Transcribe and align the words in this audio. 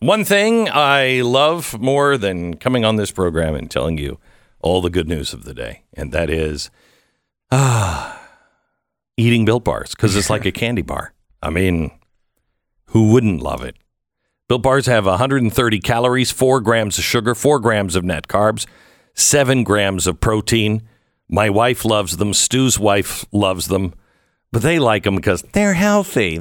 One 0.00 0.26
thing 0.26 0.68
I 0.70 1.22
love 1.22 1.80
more 1.80 2.18
than 2.18 2.58
coming 2.58 2.84
on 2.84 2.96
this 2.96 3.10
program 3.10 3.54
and 3.54 3.70
telling 3.70 3.96
you 3.96 4.18
all 4.60 4.82
the 4.82 4.90
good 4.90 5.08
news 5.08 5.32
of 5.32 5.44
the 5.44 5.54
day, 5.54 5.84
and 5.94 6.12
that 6.12 6.28
is 6.28 6.70
ah, 7.50 8.20
eating 9.16 9.46
Built 9.46 9.64
Bars 9.64 9.94
because 9.94 10.14
it's 10.14 10.28
like 10.28 10.44
a 10.44 10.52
candy 10.62 10.82
bar. 10.82 11.14
I 11.42 11.48
mean, 11.48 11.92
who 12.86 13.10
wouldn't 13.10 13.40
love 13.42 13.64
it? 13.64 13.76
Built 14.48 14.62
Bars 14.62 14.84
have 14.84 15.06
130 15.06 15.80
calories, 15.80 16.30
4 16.30 16.60
grams 16.60 16.98
of 16.98 17.04
sugar, 17.04 17.34
4 17.34 17.58
grams 17.58 17.96
of 17.96 18.04
net 18.04 18.28
carbs, 18.28 18.66
7 19.14 19.64
grams 19.64 20.06
of 20.06 20.20
protein. 20.20 20.82
My 21.28 21.48
wife 21.48 21.84
loves 21.86 22.18
them. 22.18 22.34
Stu's 22.34 22.78
wife 22.78 23.24
loves 23.32 23.68
them. 23.68 23.94
But 24.52 24.62
they 24.62 24.78
like 24.78 25.02
them 25.04 25.16
because 25.16 25.42
they're 25.52 25.74
healthy. 25.74 26.38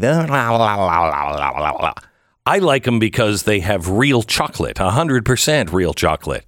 I 2.48 2.60
like 2.60 2.84
them 2.84 3.00
because 3.00 3.44
they 3.44 3.60
have 3.62 3.90
real 3.90 4.22
chocolate, 4.22 4.78
100% 4.78 5.74
real 5.74 5.96
chocolate. 5.96 6.46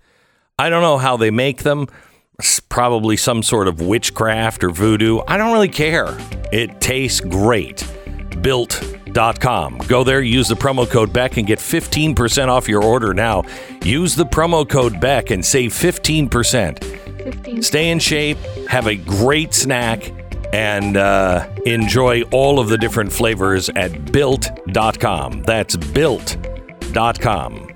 I 0.60 0.70
don't 0.70 0.84
know 0.84 1.00
how 1.00 1.18
they 1.18 1.32
make 1.32 1.64
them. 1.64 1.88
It's 2.38 2.60
probably 2.60 3.18
some 3.18 3.42
sort 3.42 3.68
of 3.68 3.82
witchcraft 3.82 4.64
or 4.64 4.70
voodoo. 4.70 5.22
I 5.28 5.38
don't 5.38 5.54
really 5.54 5.70
care. 5.70 6.16
It 6.52 6.80
tastes 6.80 7.20
great. 7.20 7.84
Built.com. 8.42 9.80
Go 9.88 10.04
there, 10.04 10.22
use 10.22 10.48
the 10.48 10.56
promo 10.56 10.88
code 10.88 11.12
Beck 11.12 11.38
and 11.38 11.48
get 11.48 11.58
15% 11.58 12.48
off 12.48 12.70
your 12.70 12.84
order 12.84 13.16
now. 13.16 13.44
Use 13.82 14.14
the 14.16 14.26
promo 14.26 14.70
code 14.70 15.00
Beck 15.00 15.32
and 15.32 15.44
save 15.44 15.72
15%. 15.72 17.64
Stay 17.64 17.90
in 17.90 17.98
shape, 17.98 18.38
have 18.70 18.86
a 18.86 18.96
great 18.96 19.56
snack, 19.56 20.12
and 20.58 20.98
uh, 20.98 21.48
enjoy 21.68 22.24
all 22.32 22.60
of 22.60 22.68
the 22.68 22.80
different 22.80 23.14
flavors 23.14 23.70
at 23.70 24.12
built.com. 24.12 25.44
That's 25.44 25.78
built.com. 25.78 27.67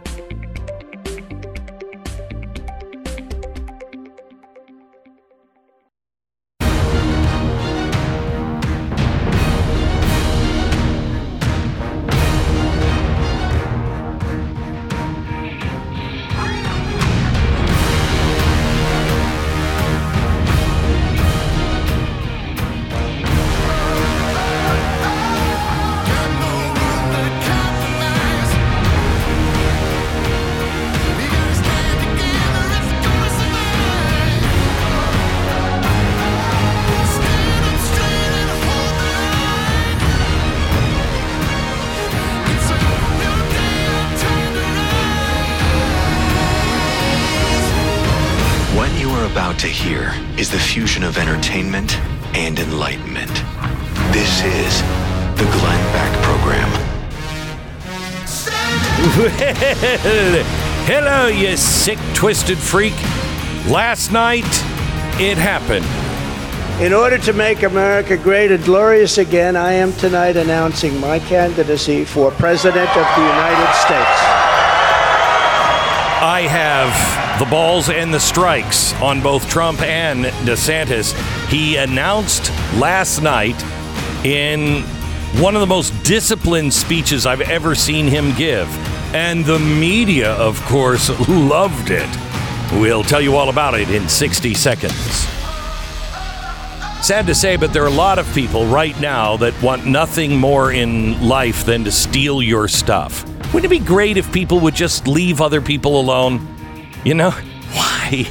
you 61.34 61.58
sick, 61.58 62.00
twisted 62.14 62.58
freak. 62.58 62.96
Last 63.68 64.12
night, 64.12 64.46
it 65.20 65.38
happened. 65.38 65.86
In 66.84 66.94
order 66.94 67.18
to 67.20 67.34
make 67.34 67.64
America 67.64 68.18
great 68.18 68.52
and 68.52 68.64
glorious 68.64 69.18
again, 69.18 69.56
I 69.56 69.74
am 69.74 69.94
tonight 69.94 70.36
announcing 70.36 71.00
my 71.00 71.20
candidacy 71.20 72.06
for 72.06 72.32
President 72.32 72.90
of 72.90 73.06
the 73.16 73.22
United 73.22 73.74
States. 73.76 74.22
I 76.24 76.48
have 76.50 77.40
the 77.40 77.46
balls 77.46 77.90
and 77.90 78.14
the 78.14 78.20
strikes 78.20 78.94
on 79.02 79.22
both 79.22 79.48
Trump 79.48 79.82
and 79.82 80.26
DeSantis. 80.46 81.14
He 81.50 81.78
announced 81.78 82.50
last 82.80 83.22
night 83.22 83.62
in 84.26 84.82
one 85.40 85.56
of 85.56 85.62
the 85.62 85.68
most 85.68 85.92
disciplined 86.04 86.74
speeches 86.74 87.26
I've 87.26 87.42
ever 87.42 87.76
seen 87.76 88.08
him 88.08 88.34
give. 88.36 88.68
And 89.14 89.44
the 89.44 89.60
media, 89.60 90.34
of 90.34 90.62
course, 90.64 91.10
loved 91.28 91.90
it. 91.92 92.10
We'll 92.80 93.04
tell 93.04 93.20
you 93.20 93.36
all 93.36 93.50
about 93.50 93.78
it 93.78 93.90
in 93.90 94.08
60 94.08 94.54
seconds. 94.54 95.28
Sad 97.02 97.28
to 97.28 97.36
say, 97.36 97.58
but 97.58 97.74
there 97.74 97.84
are 97.84 97.88
a 97.88 97.90
lot 97.90 98.20
of 98.20 98.34
people 98.34 98.66
right 98.68 98.98
now 99.02 99.36
that 99.38 99.60
want 99.62 99.86
nothing 99.86 100.38
more 100.38 100.72
in 100.72 101.28
life 101.28 101.66
than 101.66 101.84
to 101.84 101.92
steal 101.92 102.42
your 102.42 102.68
stuff. 102.70 103.26
Wouldn't 103.54 103.66
it 103.66 103.80
be 103.80 103.86
great 103.86 104.16
if 104.16 104.32
people 104.32 104.62
would 104.62 104.76
just 104.76 105.08
leave 105.08 105.42
other 105.42 105.60
people 105.60 106.00
alone? 106.00 106.48
You 107.04 107.16
know? 107.16 107.32
Why? 107.72 108.30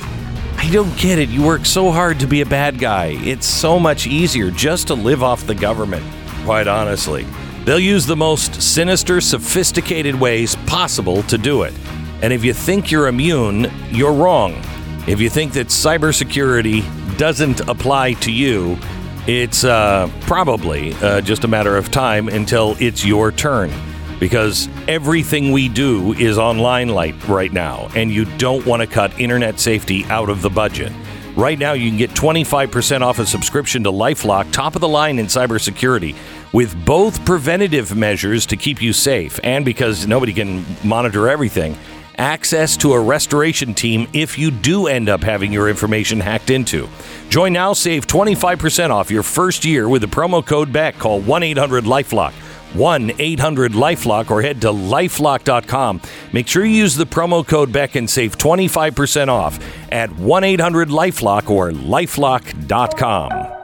I 0.56 0.70
don't 0.70 0.96
get 0.96 1.18
it. 1.18 1.28
You 1.28 1.42
work 1.42 1.66
so 1.66 1.90
hard 1.90 2.20
to 2.20 2.26
be 2.26 2.40
a 2.40 2.46
bad 2.46 2.78
guy. 2.78 3.16
It's 3.20 3.46
so 3.46 3.78
much 3.78 4.06
easier 4.06 4.50
just 4.50 4.86
to 4.86 4.94
live 4.94 5.22
off 5.22 5.46
the 5.46 5.54
government, 5.54 6.04
quite 6.44 6.68
honestly. 6.68 7.26
They'll 7.64 7.78
use 7.78 8.06
the 8.06 8.16
most 8.16 8.62
sinister, 8.62 9.20
sophisticated 9.20 10.14
ways 10.14 10.56
possible 10.66 11.22
to 11.24 11.36
do 11.36 11.62
it. 11.62 11.74
And 12.22 12.32
if 12.32 12.44
you 12.44 12.52
think 12.52 12.90
you're 12.90 13.08
immune, 13.08 13.70
you're 13.90 14.12
wrong. 14.12 14.54
If 15.06 15.20
you 15.20 15.30
think 15.30 15.52
that 15.54 15.68
cybersecurity 15.68 16.84
doesn't 17.18 17.60
apply 17.68 18.14
to 18.14 18.32
you, 18.32 18.78
it's 19.26 19.64
uh, 19.64 20.10
probably 20.22 20.94
uh, 20.94 21.20
just 21.20 21.44
a 21.44 21.48
matter 21.48 21.76
of 21.76 21.90
time 21.90 22.28
until 22.28 22.76
it's 22.80 23.04
your 23.04 23.30
turn. 23.30 23.70
Because 24.18 24.68
everything 24.86 25.52
we 25.52 25.68
do 25.68 26.12
is 26.14 26.36
online 26.36 26.88
light 26.88 27.26
right 27.26 27.52
now, 27.52 27.88
and 27.94 28.10
you 28.10 28.26
don't 28.36 28.64
want 28.66 28.80
to 28.80 28.86
cut 28.86 29.18
internet 29.18 29.58
safety 29.58 30.04
out 30.06 30.28
of 30.28 30.42
the 30.42 30.50
budget. 30.50 30.92
Right 31.36 31.58
now, 31.58 31.72
you 31.72 31.88
can 31.88 31.98
get 31.98 32.10
25% 32.10 33.02
off 33.02 33.18
a 33.18 33.26
subscription 33.26 33.84
to 33.84 33.90
Lifelock, 33.90 34.50
top 34.52 34.74
of 34.74 34.80
the 34.80 34.88
line 34.88 35.18
in 35.18 35.26
cybersecurity, 35.26 36.16
with 36.52 36.84
both 36.84 37.24
preventative 37.24 37.96
measures 37.96 38.46
to 38.46 38.56
keep 38.56 38.82
you 38.82 38.92
safe 38.92 39.38
and 39.44 39.64
because 39.64 40.06
nobody 40.06 40.32
can 40.32 40.64
monitor 40.84 41.28
everything 41.28 41.76
access 42.20 42.76
to 42.76 42.92
a 42.92 43.00
restoration 43.00 43.72
team 43.72 44.06
if 44.12 44.38
you 44.38 44.50
do 44.50 44.86
end 44.86 45.08
up 45.08 45.22
having 45.22 45.50
your 45.52 45.68
information 45.70 46.20
hacked 46.20 46.50
into. 46.50 46.86
Join 47.30 47.52
now, 47.52 47.72
save 47.72 48.06
25% 48.06 48.90
off 48.90 49.10
your 49.10 49.22
first 49.22 49.64
year 49.64 49.88
with 49.88 50.02
the 50.02 50.08
promo 50.08 50.44
code 50.44 50.72
BECK. 50.72 50.98
Call 50.98 51.20
1 51.20 51.42
800 51.42 51.84
Lifelock. 51.84 52.34
1 52.74 53.12
800 53.18 53.72
Lifelock 53.72 54.30
or 54.30 54.42
head 54.42 54.60
to 54.62 54.68
lifelock.com. 54.68 56.00
Make 56.32 56.48
sure 56.48 56.64
you 56.64 56.76
use 56.76 56.96
the 56.96 57.06
promo 57.06 57.46
code 57.46 57.72
BECK 57.72 57.96
and 57.96 58.08
save 58.08 58.38
25% 58.38 59.28
off 59.28 59.58
at 59.92 60.10
1 60.16 60.44
800 60.44 60.88
Lifelock 60.88 61.50
or 61.50 61.70
lifelock.com. 61.70 63.56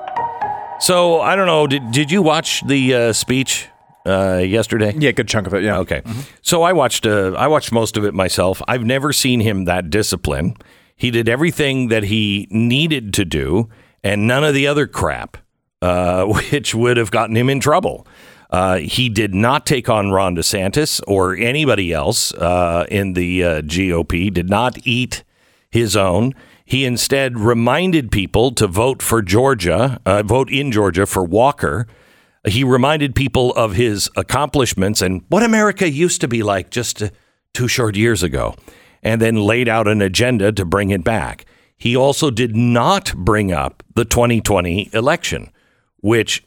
So, 0.79 1.21
I 1.21 1.37
don't 1.37 1.47
know, 1.47 1.67
did, 1.67 1.91
did 1.91 2.11
you 2.11 2.21
watch 2.23 2.67
the 2.67 2.95
uh, 2.95 3.13
speech 3.13 3.69
uh, 4.07 4.37
yesterday? 4.39 4.95
Yeah, 4.97 5.13
good 5.13 5.29
chunk 5.29 5.47
of 5.47 5.55
it. 5.55 5.65
Yeah. 5.65 5.79
Okay. 5.79 6.03
So 6.43 6.63
I 6.63 6.73
watched 6.73 7.07
uh, 7.07 7.33
I 7.33 7.49
watched 7.49 7.73
most 7.73 7.97
of 7.97 8.05
it 8.05 8.15
myself. 8.15 8.63
I've 8.69 8.85
never 8.85 9.13
seen 9.13 9.41
him 9.41 9.65
that 9.65 9.91
disciplined. 9.91 10.63
He 10.95 11.11
did 11.11 11.29
everything 11.29 11.89
that 11.89 12.05
he 12.05 12.47
needed 12.51 13.13
to 13.15 13.25
do, 13.25 13.69
and 14.03 14.27
none 14.27 14.45
of 14.45 14.55
the 14.55 14.67
other 14.67 14.87
crap, 14.87 15.37
uh, 15.83 16.25
which 16.51 16.75
would 16.75 16.97
have 16.97 17.11
gotten 17.11 17.37
him 17.37 17.51
in 17.51 17.61
trouble. 17.61 18.07
Uh, 18.51 18.79
he 18.79 19.09
did 19.09 19.35
not 19.35 19.67
take 19.67 19.89
on 19.89 20.11
Ron 20.11 20.37
DeSantis 20.37 21.01
or 21.07 21.35
anybody 21.35 21.93
else 21.93 22.33
uh, 22.35 22.87
in 22.89 23.15
the 23.15 23.45
uh, 23.45 23.61
GOP. 23.63 24.33
Did 24.33 24.49
not 24.49 24.79
eat 24.87 25.25
his 25.71 25.97
own. 25.97 26.33
He 26.65 26.85
instead 26.85 27.39
reminded 27.39 28.11
people 28.11 28.53
to 28.53 28.67
vote 28.67 29.03
for 29.03 29.23
Georgia, 29.23 30.01
uh, 30.05 30.23
vote 30.23 30.51
in 30.51 30.73
Georgia 30.73 31.07
for 31.07 31.25
Walker. 31.25 31.87
He 32.47 32.65
reminded 32.65 33.15
people 33.15 33.53
of 33.55 33.75
his 33.75 34.11
accomplishments 34.17 35.03
and 35.03 35.23
what 35.29 35.43
America 35.43 35.89
used 35.91 36.21
to 36.21 36.29
be 36.29 36.43
like 36.43 36.71
just 36.71 37.03
uh, 37.03 37.09
two 37.55 37.69
short 37.69 37.97
years 37.97 38.23
ago 38.23 38.55
and 39.03 39.21
then 39.21 39.37
laid 39.37 39.69
out 39.69 39.87
an 39.87 40.03
agenda 40.03 40.53
to 40.53 40.65
bring 40.65 40.91
it 40.91 41.05
back. 41.05 41.45
He 41.77 41.95
also 41.97 42.31
did 42.31 42.57
not 42.57 43.15
bring 43.15 43.53
up 43.53 43.83
the 43.95 44.05
2020 44.05 44.91
election, 44.93 45.51
which 45.99 46.45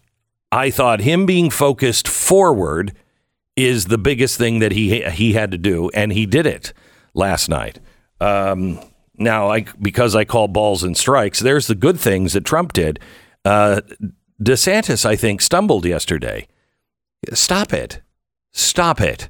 I 0.51 0.71
thought 0.71 1.01
him 1.01 1.25
being 1.25 1.49
focused 1.49 2.07
forward 2.07 2.93
is 3.55 3.85
the 3.85 3.97
biggest 3.97 4.37
thing 4.37 4.59
that 4.59 4.71
he 4.71 5.01
he 5.09 5.33
had 5.33 5.51
to 5.51 5.57
do, 5.57 5.89
and 5.89 6.11
he 6.11 6.25
did 6.25 6.45
it 6.45 6.73
last 7.13 7.49
night. 7.49 7.79
Um, 8.19 8.79
now, 9.17 9.49
I, 9.49 9.65
because 9.81 10.15
I 10.15 10.23
call 10.23 10.47
balls 10.47 10.83
and 10.83 10.95
strikes, 10.95 11.39
there's 11.39 11.67
the 11.67 11.75
good 11.75 11.99
things 11.99 12.33
that 12.33 12.45
Trump 12.45 12.71
did. 12.73 12.99
Uh, 13.43 13.81
DeSantis, 14.41 15.05
I 15.05 15.17
think, 15.17 15.41
stumbled 15.41 15.85
yesterday. 15.85 16.47
Stop 17.33 17.73
it. 17.73 18.01
Stop 18.53 19.01
it. 19.01 19.29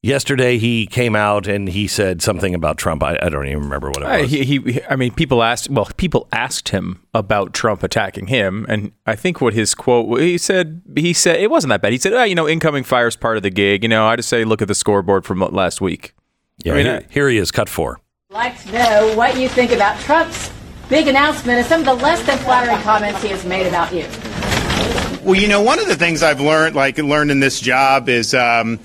Yesterday, 0.00 0.58
he 0.58 0.86
came 0.86 1.16
out 1.16 1.48
and 1.48 1.68
he 1.68 1.88
said 1.88 2.22
something 2.22 2.54
about 2.54 2.78
Trump. 2.78 3.02
I, 3.02 3.18
I 3.20 3.28
don't 3.28 3.48
even 3.48 3.64
remember 3.64 3.88
what 3.90 4.02
it 4.02 4.22
was. 4.22 4.30
he, 4.30 4.44
he, 4.44 4.80
I 4.88 4.94
mean, 4.94 5.12
people 5.12 5.42
asked. 5.42 5.68
Well, 5.70 5.88
people 5.96 6.28
asked 6.32 6.68
him 6.68 7.02
about 7.14 7.52
Trump 7.52 7.82
attacking 7.82 8.28
him, 8.28 8.64
and 8.68 8.92
I 9.06 9.16
think 9.16 9.40
what 9.40 9.54
his 9.54 9.74
quote 9.74 10.20
he 10.20 10.38
said. 10.38 10.82
He 10.96 11.12
said 11.12 11.40
it 11.40 11.50
wasn't 11.50 11.70
that 11.70 11.82
bad. 11.82 11.90
He 11.90 11.98
said, 11.98 12.12
oh, 12.12 12.22
"You 12.22 12.36
know, 12.36 12.48
incoming 12.48 12.84
fire's 12.84 13.16
part 13.16 13.36
of 13.38 13.42
the 13.42 13.50
gig. 13.50 13.82
You 13.82 13.88
know, 13.88 14.06
I 14.06 14.14
just 14.14 14.28
say 14.28 14.44
look 14.44 14.62
at 14.62 14.68
the 14.68 14.74
scoreboard 14.74 15.24
from 15.24 15.40
last 15.40 15.80
week." 15.80 16.14
yeah, 16.64 16.74
I 16.74 16.76
mean, 16.76 16.86
here, 16.86 16.94
I- 17.08 17.12
here 17.12 17.28
he 17.28 17.36
is, 17.38 17.50
cut 17.50 17.68
four. 17.68 17.98
like 18.30 18.60
to 18.66 18.72
know 18.72 19.12
what 19.16 19.36
you 19.36 19.48
think 19.48 19.72
about 19.72 19.98
Trump's 20.00 20.52
big 20.88 21.08
announcement 21.08 21.58
and 21.58 21.66
some 21.66 21.80
of 21.80 21.86
the 21.86 21.94
less 21.94 22.24
than 22.24 22.38
flattering 22.38 22.78
comments 22.84 23.20
he 23.20 23.28
has 23.30 23.44
made 23.44 23.66
about 23.66 23.92
you. 23.92 24.06
Well, 25.24 25.34
you 25.34 25.48
know, 25.48 25.60
one 25.60 25.80
of 25.80 25.88
the 25.88 25.96
things 25.96 26.22
I've 26.22 26.40
learned, 26.40 26.76
like 26.76 26.98
learned 26.98 27.32
in 27.32 27.40
this 27.40 27.60
job, 27.60 28.08
is 28.08 28.32
um, 28.32 28.78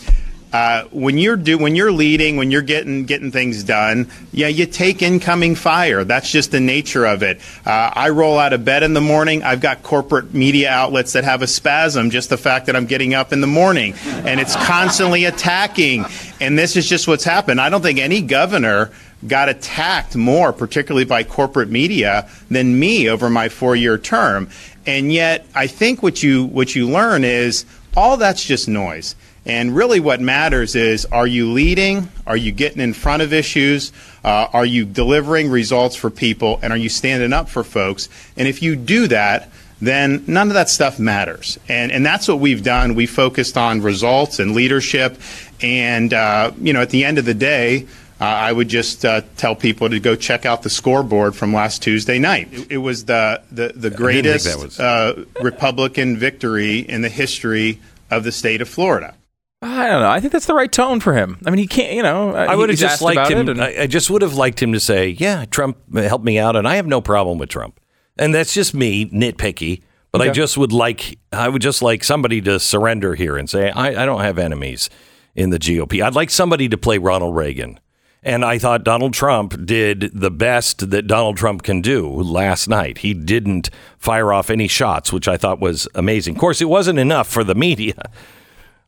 uh, 0.54 0.84
when 0.92 1.18
you're 1.18 1.36
do 1.36 1.58
when 1.58 1.76
you're 1.76 1.92
leading, 1.92 2.38
when 2.38 2.52
you're 2.52 2.62
getting 2.62 3.06
getting 3.06 3.32
things 3.32 3.64
done, 3.64 4.08
yeah, 4.32 4.48
you 4.48 4.68
take 4.68 5.02
incoming 5.02 5.56
fire. 5.56 6.04
That's 6.04 6.32
just 6.32 6.52
the 6.52 6.60
nature 6.60 7.06
of 7.06 7.24
it. 7.24 7.42
Uh, 7.66 7.92
I 7.92 8.10
roll 8.10 8.38
out 8.38 8.54
of 8.54 8.64
bed 8.64 8.84
in 8.84 8.94
the 8.94 9.02
morning. 9.02 9.42
I've 9.42 9.62
got 9.62 9.82
corporate 9.82 10.34
media 10.36 10.70
outlets 10.70 11.14
that 11.14 11.24
have 11.24 11.42
a 11.42 11.48
spasm. 11.48 12.12
Just 12.12 12.30
the 12.30 12.38
fact 12.38 12.68
that 12.68 12.76
I'm 12.76 12.86
getting 12.86 13.16
up 13.16 13.34
in 13.34 13.42
the 13.42 13.48
morning, 13.48 13.96
and 14.06 14.40
it's 14.40 14.56
constantly 14.56 15.26
attacking. 15.26 16.06
And 16.40 16.58
this 16.58 16.76
is 16.76 16.88
just 16.88 17.08
what's 17.08 17.24
happened. 17.24 17.60
I 17.60 17.70
don't 17.70 17.82
think 17.82 17.98
any 17.98 18.22
governor 18.22 18.92
got 19.28 19.50
attacked 19.50 20.16
more, 20.16 20.54
particularly 20.54 21.06
by 21.06 21.24
corporate 21.24 21.70
media, 21.70 22.30
than 22.52 22.78
me 22.78 23.10
over 23.10 23.30
my 23.30 23.50
four-year 23.50 23.98
term. 23.98 24.50
And 24.86 25.12
yet, 25.12 25.48
I 25.56 25.66
think 25.66 26.04
what 26.04 26.22
you 26.22 26.46
what 26.46 26.76
you 26.76 26.88
learn 26.88 27.24
is 27.24 27.66
all 27.96 28.18
that's 28.18 28.44
just 28.44 28.68
noise. 28.68 29.16
And 29.46 29.76
really, 29.76 30.00
what 30.00 30.22
matters 30.22 30.74
is 30.76 31.06
are 31.06 31.28
you 31.28 31.52
leading? 31.52 32.10
Are 32.26 32.38
you 32.38 32.52
getting 32.52 32.82
in 32.82 32.94
front 32.94 33.22
of 33.22 33.34
issues? 33.34 33.92
Uh, 34.24 34.48
are 34.54 34.66
you 34.66 34.86
delivering 34.86 35.50
results 35.50 35.96
for 35.96 36.10
people? 36.10 36.60
And 36.62 36.72
are 36.72 36.78
you 36.78 36.90
standing 36.90 37.34
up 37.34 37.50
for 37.50 37.64
folks? 37.64 38.08
And 38.38 38.48
if 38.48 38.62
you 38.62 38.76
do 38.78 39.08
that, 39.08 39.50
then 39.82 40.24
none 40.28 40.48
of 40.48 40.54
that 40.54 40.70
stuff 40.70 40.98
matters. 40.98 41.60
And, 41.68 41.92
and 41.92 42.06
that's 42.06 42.30
what 42.30 42.40
we've 42.40 42.64
done. 42.64 42.96
We 42.96 43.06
focused 43.06 43.58
on 43.58 43.82
results 43.82 44.40
and 44.40 44.56
leadership. 44.56 45.18
And, 45.62 46.14
uh, 46.14 46.54
you 46.62 46.72
know, 46.72 46.82
at 46.82 46.90
the 46.90 47.04
end 47.04 47.18
of 47.18 47.26
the 47.26 47.34
day, 47.34 47.86
uh, 48.22 48.26
I 48.26 48.54
would 48.54 48.70
just 48.70 49.04
uh, 49.04 49.24
tell 49.36 49.56
people 49.56 49.90
to 49.90 50.00
go 50.00 50.16
check 50.16 50.46
out 50.46 50.64
the 50.64 50.70
scoreboard 50.70 51.36
from 51.36 51.52
last 51.54 51.84
Tuesday 51.84 52.18
night. 52.18 52.48
It, 52.54 52.72
it 52.72 52.78
was 52.78 53.04
the, 53.06 53.42
the, 53.52 53.74
the 53.76 53.90
greatest 53.90 54.58
was- 54.58 54.80
uh, 54.80 55.26
Republican 55.42 56.16
victory 56.16 56.80
in 56.80 57.02
the 57.02 57.10
history 57.10 57.82
of 58.10 58.24
the 58.24 58.32
state 58.32 58.62
of 58.62 58.70
Florida. 58.70 59.16
I 59.64 59.88
don't 59.88 60.02
know. 60.02 60.10
I 60.10 60.20
think 60.20 60.34
that's 60.34 60.46
the 60.46 60.54
right 60.54 60.72
tone 60.72 61.00
for 61.00 61.14
him. 61.14 61.40
I 61.46 61.50
mean, 61.50 61.60
he 61.60 61.68
can't. 61.68 61.94
You 61.94 62.04
know, 62.04 62.32
uh, 62.32 62.46
I 62.50 62.56
would 62.56 62.70
have 62.70 62.78
just 62.78 63.02
liked 63.02 63.30
him. 63.30 63.48
and- 63.50 63.62
I, 63.62 63.88
just 63.88 64.10
would 64.10 64.22
have 64.22 64.34
liked 64.36 64.62
him 64.62 64.74
to 64.74 64.80
say, 64.80 65.10
"Yeah, 65.10 65.46
Trump 65.46 65.78
uh, 65.96 66.02
helped 66.02 66.26
me 66.26 66.38
out, 66.38 66.56
and 66.56 66.68
I 66.68 66.76
have 66.76 66.88
no 66.88 67.02
problem 67.02 67.38
with 67.38 67.50
Trump." 67.50 67.80
And 68.18 68.34
that's 68.36 68.54
just 68.54 68.74
me 68.74 69.06
nitpicky. 69.10 69.82
But 70.12 70.22
I 70.22 70.30
just 70.30 70.58
would 70.60 70.72
like, 70.72 71.18
I 71.32 71.50
would 71.50 71.64
just 71.64 71.82
like 71.82 72.04
somebody 72.04 72.40
to 72.42 72.60
surrender 72.60 73.16
here 73.16 73.36
and 73.36 73.50
say, 73.50 73.72
I, 73.72 74.04
I 74.04 74.06
don't 74.06 74.22
have 74.22 74.38
enemies 74.38 74.88
in 75.34 75.50
the 75.50 75.58
GOP. 75.58 76.04
I'd 76.04 76.14
like 76.14 76.30
somebody 76.30 76.70
to 76.70 76.78
play 76.78 77.00
Ronald 77.00 77.36
Reagan. 77.36 77.80
And 78.22 78.46
I 78.46 78.60
thought 78.60 78.84
Donald 78.84 79.14
Trump 79.16 79.66
did 79.66 80.12
the 80.14 80.30
best 80.30 80.92
that 80.92 81.08
Donald 81.08 81.36
Trump 81.38 81.64
can 81.64 81.82
do 81.82 82.08
last 82.08 82.70
night. 82.70 83.00
He 83.00 83.16
didn't 83.16 83.72
fire 83.98 84.32
off 84.32 84.52
any 84.52 84.68
shots, 84.68 85.12
which 85.12 85.28
I 85.28 85.36
thought 85.36 85.60
was 85.60 85.88
amazing. 85.96 86.36
Of 86.36 86.40
course, 86.40 86.62
it 86.62 86.70
wasn't 86.70 87.00
enough 87.00 87.28
for 87.28 87.44
the 87.44 87.56
media. 87.56 87.96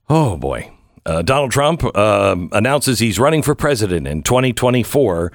Oh 0.09 0.37
boy. 0.37 0.71
Uh, 1.05 1.21
Donald 1.21 1.51
Trump 1.51 1.83
um 1.97 2.49
announces 2.51 2.99
he's 2.99 3.19
running 3.19 3.41
for 3.41 3.55
president 3.55 4.07
in 4.07 4.23
2024. 4.23 5.31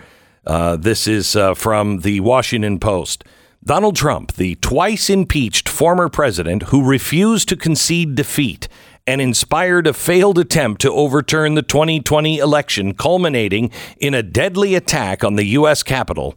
Uh, 0.47 0.77
this 0.77 1.07
is 1.07 1.37
uh, 1.37 1.55
from 1.55 2.01
the 2.01 2.21
Washington 2.21 2.79
Post. 2.79 3.25
Donald 3.63 3.95
Trump, 3.95 4.33
the 4.33 4.55
twice 4.57 5.11
impeached 5.11 5.69
former 5.69 6.09
president 6.09 6.65
who 6.65 6.83
refused 6.89 7.49
to 7.51 7.57
concede 7.57 8.15
defeat 8.15 8.69
and 9.07 9.21
inspired 9.21 9.87
a 9.87 9.93
failed 9.93 10.39
attempt 10.39 10.81
to 10.81 10.91
overturn 10.91 11.55
the 11.55 11.63
2020 11.63 12.39
election, 12.39 12.95
culminating 12.95 13.71
in 13.99 14.15
a 14.15 14.23
deadly 14.23 14.75
attack 14.75 15.23
on 15.23 15.37
the 15.37 15.45
U.S. 15.47 15.83
Capitol, 15.83 16.35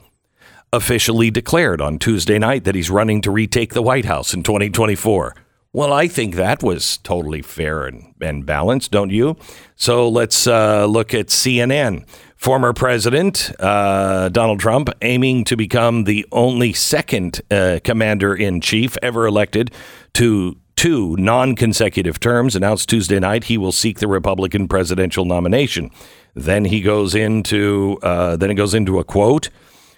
officially 0.74 1.32
declared 1.32 1.80
on 1.80 1.98
Tuesday 1.98 2.40
night 2.40 2.66
that 2.66 2.76
he's 2.76 2.90
running 2.90 3.22
to 3.22 3.32
retake 3.32 3.74
the 3.74 3.82
White 3.82 4.06
House 4.06 4.34
in 4.34 4.44
2024. 4.44 5.36
Well, 5.76 5.92
I 5.92 6.08
think 6.08 6.36
that 6.36 6.62
was 6.62 6.98
totally 7.00 7.42
fair 7.42 7.86
and, 7.86 8.14
and 8.22 8.46
balanced, 8.46 8.92
don't 8.92 9.10
you? 9.10 9.38
So 9.76 10.08
let's 10.08 10.46
uh, 10.46 10.86
look 10.86 11.16
at 11.16 11.28
CNN. 11.28 12.08
Former 12.36 12.74
President 12.74 13.52
uh, 13.60 14.30
Donald 14.30 14.60
Trump 14.60 14.90
aiming 15.02 15.46
to 15.46 15.58
become 15.58 16.04
the 16.04 16.28
only 16.32 16.74
second 16.74 17.42
uh, 17.50 17.80
commander 17.84 18.36
in 18.36 18.62
chief 18.62 18.96
ever 19.02 19.26
elected 19.26 19.72
to 20.14 20.58
two 20.76 21.16
non 21.18 21.56
consecutive 21.56 22.20
terms, 22.20 22.56
announced 22.56 22.88
Tuesday 22.88 23.20
night 23.20 23.46
he 23.46 23.58
will 23.58 23.72
seek 23.72 23.98
the 23.98 24.08
Republican 24.08 24.68
presidential 24.68 25.26
nomination. 25.26 25.90
Then 26.36 26.66
he 26.66 26.82
goes 26.82 27.16
into 27.16 27.98
uh, 28.04 28.36
then 28.36 28.52
it 28.52 28.56
goes 28.56 28.76
into 28.76 29.00
a 29.00 29.04
quote. 29.04 29.50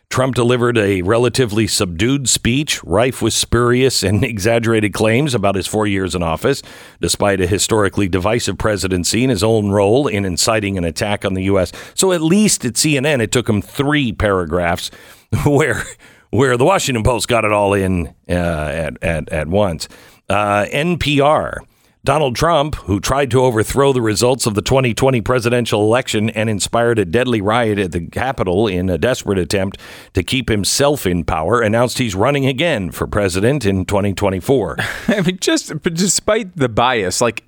Trump 0.09 0.35
delivered 0.35 0.77
a 0.77 1.01
relatively 1.01 1.67
subdued 1.67 2.29
speech, 2.29 2.83
rife 2.83 3.21
with 3.21 3.33
spurious 3.33 4.03
and 4.03 4.23
exaggerated 4.23 4.93
claims 4.93 5.33
about 5.33 5.55
his 5.55 5.67
four 5.67 5.87
years 5.87 6.15
in 6.15 6.23
office, 6.23 6.61
despite 7.01 7.41
a 7.41 7.47
historically 7.47 8.07
divisive 8.07 8.57
presidency 8.57 9.23
and 9.23 9.31
his 9.31 9.43
own 9.43 9.71
role 9.71 10.07
in 10.07 10.25
inciting 10.25 10.77
an 10.77 10.83
attack 10.83 11.25
on 11.25 11.33
the 11.33 11.43
U.S. 11.43 11.71
So 11.93 12.11
at 12.11 12.21
least 12.21 12.65
at 12.65 12.73
CNN, 12.73 13.21
it 13.21 13.31
took 13.31 13.49
him 13.49 13.61
three 13.61 14.11
paragraphs 14.13 14.89
where 15.45 15.83
where 16.31 16.57
the 16.57 16.65
Washington 16.65 17.03
Post 17.03 17.27
got 17.27 17.45
it 17.45 17.51
all 17.51 17.73
in 17.73 18.07
uh, 18.29 18.31
at, 18.31 19.01
at, 19.01 19.29
at 19.29 19.47
once. 19.47 19.87
Uh, 20.27 20.65
NPR. 20.65 21.59
Donald 22.05 22.35
Trump, 22.35 22.75
who 22.75 22.99
tried 22.99 23.31
to 23.31 23.41
overthrow 23.41 23.91
the 23.91 24.01
results 24.01 24.45
of 24.45 24.53
the 24.53 24.61
2020 24.61 25.21
presidential 25.21 25.81
election 25.81 26.29
and 26.29 26.51
inspired 26.51 26.99
a 26.99 27.03
deadly 27.03 27.41
riot 27.41 27.79
at 27.79 27.91
the 27.93 28.05
Capitol 28.07 28.67
in 28.67 28.91
a 28.91 28.97
desperate 28.99 29.39
attempt 29.39 29.79
to 30.13 30.21
keep 30.21 30.47
himself 30.47 31.07
in 31.07 31.23
power, 31.23 31.61
announced 31.61 31.97
he's 31.97 32.13
running 32.13 32.45
again 32.45 32.91
for 32.91 33.07
president 33.07 33.65
in 33.65 33.85
2024. 33.85 34.77
I 35.07 35.21
mean, 35.21 35.39
just 35.41 35.73
despite 35.81 36.55
the 36.55 36.69
bias, 36.69 37.21
like, 37.21 37.43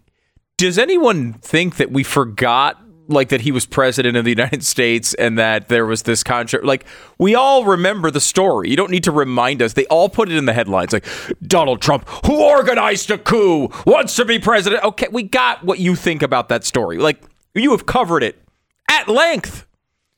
does 0.58 0.80
anyone 0.80 1.34
think 1.34 1.76
that 1.76 1.92
we 1.92 2.02
forgot, 2.02 2.82
like, 3.08 3.30
that 3.30 3.42
he 3.42 3.52
was 3.52 3.66
president 3.66 4.18
of 4.18 4.24
the 4.26 4.32
United 4.32 4.64
States 4.76 5.14
and 5.16 5.38
that 5.38 5.68
there 5.68 5.86
was 5.86 6.04
this 6.04 6.24
contract? 6.24 6.66
Like, 6.66 6.86
we 7.18 7.36
all 7.36 7.66
remember 7.66 8.12
the 8.12 8.20
story. 8.22 8.70
You 8.70 8.76
don't 8.76 8.92
need 8.92 9.04
to 9.06 9.12
remind 9.12 9.62
us. 9.62 9.74
They 9.74 9.86
all 9.88 10.10
put 10.10 10.30
it 10.30 10.38
in 10.38 10.46
the 10.46 10.54
headlines, 10.54 10.94
like 10.94 11.06
Donald 11.42 11.82
Trump, 11.82 12.08
who 12.26 12.42
organized 12.42 13.10
a 13.12 13.18
coup, 13.18 13.70
wants 13.86 14.16
to 14.16 14.26
be 14.26 14.40
president. 14.40 14.84
Okay, 14.84 15.08
we 15.12 15.24
got 15.24 15.64
what 15.64 15.80
you 15.80 15.96
think 15.96 16.22
about 16.22 16.50
that 16.50 16.64
story. 16.64 16.98
Like, 16.98 17.22
you 17.54 17.72
have 17.72 17.86
covered 17.86 18.24
it 18.24 18.42
at 18.90 19.08
length 19.08 19.66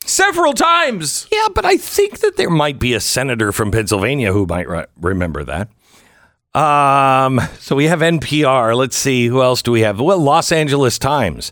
several 0.06 0.54
times. 0.54 1.28
yeah, 1.32 1.48
but 1.54 1.66
I 1.66 1.78
think 1.78 2.20
that 2.20 2.36
there 2.38 2.50
might 2.50 2.80
be 2.80 2.94
a 2.94 3.00
senator 3.00 3.52
from 3.52 3.72
Pennsylvania 3.72 4.34
who 4.34 4.46
might 4.46 4.68
re- 4.68 4.86
remember 5.00 5.44
that. 5.44 5.70
Um, 6.60 7.40
so 7.60 7.76
we 7.76 7.86
have 7.86 8.00
NPR. 8.00 8.76
Let's 8.76 8.98
see, 8.98 9.28
who 9.28 9.42
else 9.42 9.62
do 9.62 9.72
we 9.72 9.82
have? 9.82 10.00
Well, 10.00 10.18
Los 10.20 10.52
Angeles 10.52 10.98
Times. 10.98 11.52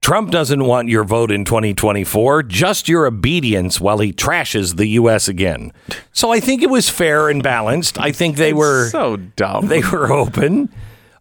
Trump 0.00 0.30
doesn't 0.30 0.64
want 0.64 0.88
your 0.88 1.04
vote 1.04 1.30
in 1.30 1.44
2024, 1.44 2.44
just 2.44 2.88
your 2.88 3.06
obedience 3.06 3.80
while 3.80 3.98
he 3.98 4.12
trashes 4.12 4.76
the 4.76 4.86
U.S. 4.90 5.28
again. 5.28 5.72
So 6.12 6.30
I 6.30 6.40
think 6.40 6.62
it 6.62 6.70
was 6.70 6.88
fair 6.88 7.28
and 7.28 7.42
balanced. 7.42 7.98
I 7.98 8.12
think 8.12 8.36
they 8.36 8.52
were 8.52 8.88
so 8.88 9.16
dumb. 9.16 9.66
they 9.66 9.80
were 9.82 10.10
open. 10.12 10.72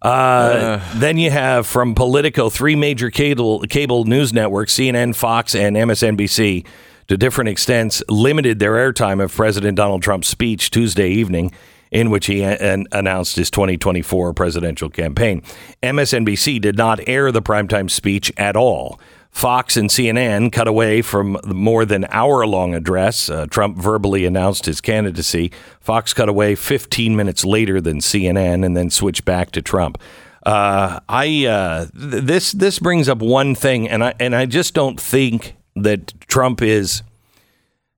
Uh, 0.02 0.80
then 1.00 1.18
you 1.18 1.32
have 1.32 1.66
from 1.66 1.96
Politico 1.96 2.50
three 2.50 2.76
major 2.76 3.10
cable 3.10 3.62
cable 3.62 4.06
news 4.06 4.32
networks, 4.32 4.74
CNN, 4.76 5.16
Fox, 5.16 5.56
and 5.56 5.76
MSNBC, 5.76 6.66
to 7.08 7.18
different 7.18 7.50
extents, 7.50 8.04
limited 8.08 8.60
their 8.60 8.74
airtime 8.74 9.22
of 9.22 9.34
President 9.36 9.76
Donald 9.76 10.04
Trump's 10.04 10.28
speech 10.28 10.70
Tuesday 10.70 11.10
evening, 11.10 11.52
in 11.92 12.10
which 12.10 12.26
he 12.28 12.44
an- 12.44 12.88
announced 12.92 13.36
his 13.36 13.50
2024 13.52 14.34
presidential 14.34 14.90
campaign. 14.90 15.42
MSNBC 15.84 16.60
did 16.62 16.78
not 16.78 17.00
air 17.08 17.32
the 17.32 17.42
primetime 17.42 17.90
speech 17.90 18.32
at 18.38 18.56
all. 18.56 19.00
Fox 19.30 19.78
and 19.78 19.90
CNN 19.90 20.52
cut 20.52 20.68
away 20.68 21.02
from 21.04 21.38
the 21.44 21.54
more 21.54 21.86
than 21.86 22.08
hour 22.10 22.48
long 22.48 22.74
address. 22.74 23.30
Uh, 23.30 23.46
Trump 23.46 23.78
verbally 23.78 24.26
announced 24.26 24.66
his 24.66 24.82
candidacy. 24.82 25.52
Fox 25.80 26.12
cut 26.14 26.28
away 26.28 26.56
15 26.56 27.16
minutes 27.16 27.46
later 27.46 27.80
than 27.80 28.00
CNN 28.00 28.66
and 28.66 28.76
then 28.76 28.90
switched 28.90 29.26
back 29.26 29.52
to 29.52 29.62
Trump. 29.62 30.00
Uh, 30.44 31.02
I 31.08 31.46
uh, 31.46 31.86
th- 31.88 32.24
this 32.24 32.52
this 32.54 32.80
brings 32.80 33.10
up 33.10 33.20
one 33.20 33.54
thing, 33.54 33.90
and 33.90 34.04
I 34.04 34.14
and 34.20 34.34
I 34.34 34.46
just 34.46 34.74
don't 34.74 35.00
think 35.00 35.56
that 35.76 36.20
Trump 36.22 36.62
is. 36.62 37.04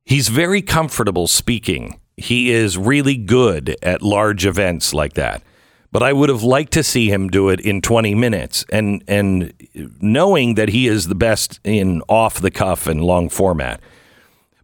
He's 0.04 0.30
very 0.30 0.62
comfortable 0.64 1.28
speaking. 1.28 2.00
He 2.20 2.52
is 2.52 2.78
really 2.78 3.18
good 3.18 3.76
at 3.82 4.02
large 4.02 4.46
events 4.46 4.94
like 4.94 5.14
that 5.14 5.44
but 5.92 6.04
I 6.04 6.14
would 6.14 6.30
have 6.30 6.44
liked 6.44 6.74
to 6.74 6.84
see 6.84 7.12
him 7.12 7.30
do 7.30 7.50
it 7.50 7.60
in 7.60 7.82
20 7.82 8.14
minutes 8.16 8.66
and 8.72 9.04
and 9.08 9.54
knowing 10.00 10.56
that 10.56 10.70
he 10.70 10.88
is 10.88 11.08
the 11.08 11.16
best 11.16 11.60
in 11.64 12.02
off 12.08 12.40
the 12.40 12.52
cuff 12.52 12.88
and 12.88 13.04
long 13.04 13.30
format. 13.30 13.80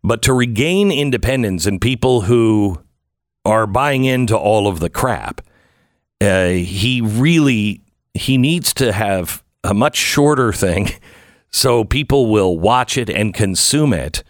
But 0.03 0.21
to 0.23 0.33
regain 0.33 0.91
independence 0.91 1.65
and 1.65 1.81
people 1.81 2.21
who 2.21 2.81
are 3.43 3.65
buying 3.65 4.05
into 4.05 4.37
all 4.37 4.67
of 4.67 4.79
the 4.79 4.89
crap, 4.89 5.41
uh, 6.21 6.49
he 6.49 7.01
really 7.01 7.81
he 8.13 8.37
needs 8.37 8.73
to 8.75 8.91
have 8.91 9.43
a 9.63 9.73
much 9.73 9.95
shorter 9.95 10.53
thing 10.53 10.91
so 11.49 11.83
people 11.83 12.27
will 12.27 12.59
watch 12.59 12.97
it 12.97 13.09
and 13.09 13.33
consume 13.33 13.93
it 13.93 14.23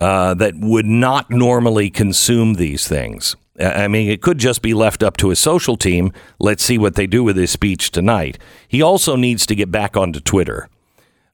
uh, 0.00 0.34
that 0.34 0.54
would 0.56 0.86
not 0.86 1.30
normally 1.30 1.90
consume 1.90 2.54
these 2.54 2.86
things. 2.86 3.36
I 3.58 3.88
mean, 3.88 4.10
it 4.10 4.20
could 4.20 4.38
just 4.38 4.60
be 4.60 4.74
left 4.74 5.02
up 5.02 5.16
to 5.18 5.30
his 5.30 5.38
social 5.38 5.76
team. 5.76 6.12
Let's 6.38 6.62
see 6.62 6.76
what 6.76 6.94
they 6.94 7.06
do 7.06 7.24
with 7.24 7.36
his 7.36 7.50
speech 7.50 7.90
tonight. 7.90 8.38
He 8.68 8.82
also 8.82 9.16
needs 9.16 9.46
to 9.46 9.54
get 9.54 9.70
back 9.70 9.96
onto 9.96 10.20
Twitter. 10.20 10.68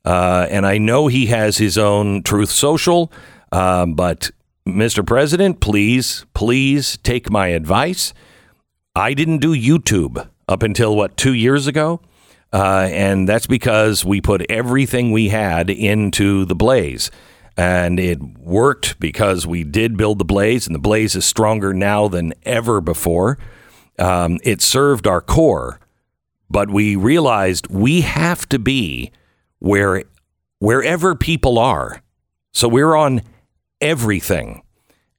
Uh, 0.04 0.46
and 0.50 0.64
I 0.64 0.78
know 0.78 1.08
he 1.08 1.26
has 1.26 1.58
his 1.58 1.76
own 1.76 2.22
Truth 2.22 2.50
Social, 2.50 3.12
um, 3.50 3.94
but 3.94 4.30
Mr. 4.66 5.04
President, 5.04 5.60
please, 5.60 6.24
please 6.34 6.96
take 6.98 7.30
my 7.30 7.48
advice. 7.48 8.12
I 8.94 9.14
didn't 9.14 9.38
do 9.38 9.54
YouTube 9.54 10.28
up 10.48 10.62
until 10.62 10.94
what, 10.94 11.16
two 11.16 11.34
years 11.34 11.66
ago? 11.66 12.00
Uh, 12.52 12.88
and 12.90 13.28
that's 13.28 13.46
because 13.46 14.04
we 14.04 14.20
put 14.20 14.48
everything 14.50 15.10
we 15.10 15.30
had 15.30 15.70
into 15.70 16.44
the 16.44 16.54
blaze 16.54 17.10
and 17.56 18.00
it 18.00 18.22
worked 18.22 18.98
because 18.98 19.46
we 19.46 19.64
did 19.64 19.96
build 19.96 20.18
the 20.18 20.24
blaze, 20.24 20.66
and 20.66 20.74
the 20.74 20.80
blaze 20.80 21.14
is 21.14 21.24
stronger 21.24 21.74
now 21.74 22.08
than 22.08 22.32
ever 22.44 22.80
before. 22.80 23.38
Um, 23.98 24.38
it 24.42 24.62
served 24.62 25.06
our 25.06 25.20
core, 25.20 25.80
but 26.48 26.70
we 26.70 26.96
realized 26.96 27.68
we 27.68 28.02
have 28.02 28.48
to 28.48 28.58
be 28.58 29.12
where 29.58 30.04
wherever 30.58 31.14
people 31.14 31.58
are. 31.58 32.02
So 32.52 32.68
we're 32.68 32.94
on 32.96 33.22
everything, 33.80 34.62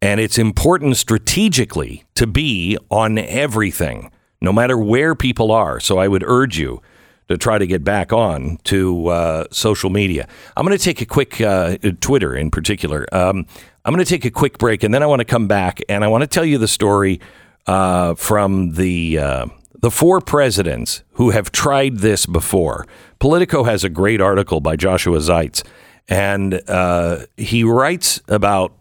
and 0.02 0.20
it's 0.20 0.38
important 0.38 0.98
strategically 0.98 2.04
to 2.16 2.28
be 2.28 2.78
on 2.90 3.18
everything, 3.18 4.12
no 4.42 4.52
matter 4.52 4.78
where 4.78 5.16
people 5.16 5.52
are. 5.52 5.80
So 5.80 5.98
I 5.98 6.08
would 6.08 6.24
urge 6.24 6.58
you 6.58 6.82
to 7.27 7.38
try 7.38 7.58
to 7.58 7.68
get 7.68 7.84
back 7.84 8.12
on 8.13 8.58
to 8.65 9.08
uh, 9.08 9.46
social 9.51 9.89
media. 9.89 10.27
I'm 10.56 10.65
going 10.65 10.77
to 10.77 10.84
take 10.84 11.01
a 11.01 11.06
quick 11.06 11.39
uh, 11.42 11.77
Twitter 12.00 12.36
in 12.36 12.51
particular. 12.51 13.06
Um, 13.12 13.46
I'm 13.86 13.94
going 13.94 14.06
to 14.06 14.10
take 14.10 14.25
a 14.25 14.32
quick 14.32 14.58
break, 14.58 14.84
and 14.84 14.94
then 14.94 15.03
I 15.03 15.06
want 15.06 15.20
to 15.20 15.25
come 15.25 15.48
back 15.48 15.80
and 15.89 16.03
I 16.03 16.08
want 16.08 16.22
to 16.22 16.27
tell 16.27 16.46
you 16.46 16.58
the 16.58 16.68
story 16.68 17.20
uh, 17.68 18.15
from 18.15 18.74
the 18.74 19.20
uh, 19.20 19.46
the 19.82 19.92
four 19.92 20.22
presidents 20.22 21.03
who 21.13 21.32
have 21.32 21.51
tried 21.51 21.98
this 21.98 22.25
before. 22.25 22.88
Politico 23.20 23.63
has 23.63 23.84
a 23.84 23.89
great 23.89 24.22
article 24.22 24.62
by 24.62 24.75
Joshua 24.75 25.20
Zeitz, 25.20 25.63
and 26.08 26.62
uh, 26.70 27.25
he 27.36 27.63
writes 27.63 28.22
about 28.27 28.77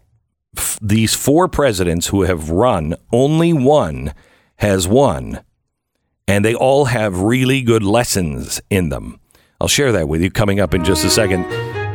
f- 0.57 0.79
these 0.81 1.13
four 1.13 1.47
presidents 1.47 2.07
who 2.07 2.23
have 2.23 2.49
run. 2.49 2.95
Only 3.11 3.51
one 3.51 4.13
has 4.57 4.87
won 4.87 5.43
and 6.27 6.43
they 6.43 6.55
all 6.55 6.85
have 6.85 7.19
really 7.19 7.61
good 7.61 7.83
lessons 7.83 8.61
in 8.69 8.89
them. 8.89 9.19
I'll 9.59 9.67
share 9.67 9.91
that 9.91 10.07
with 10.07 10.21
you 10.21 10.31
coming 10.31 10.59
up 10.59 10.73
in 10.73 10.83
just 10.83 11.05
a 11.05 11.09
second. 11.09 11.45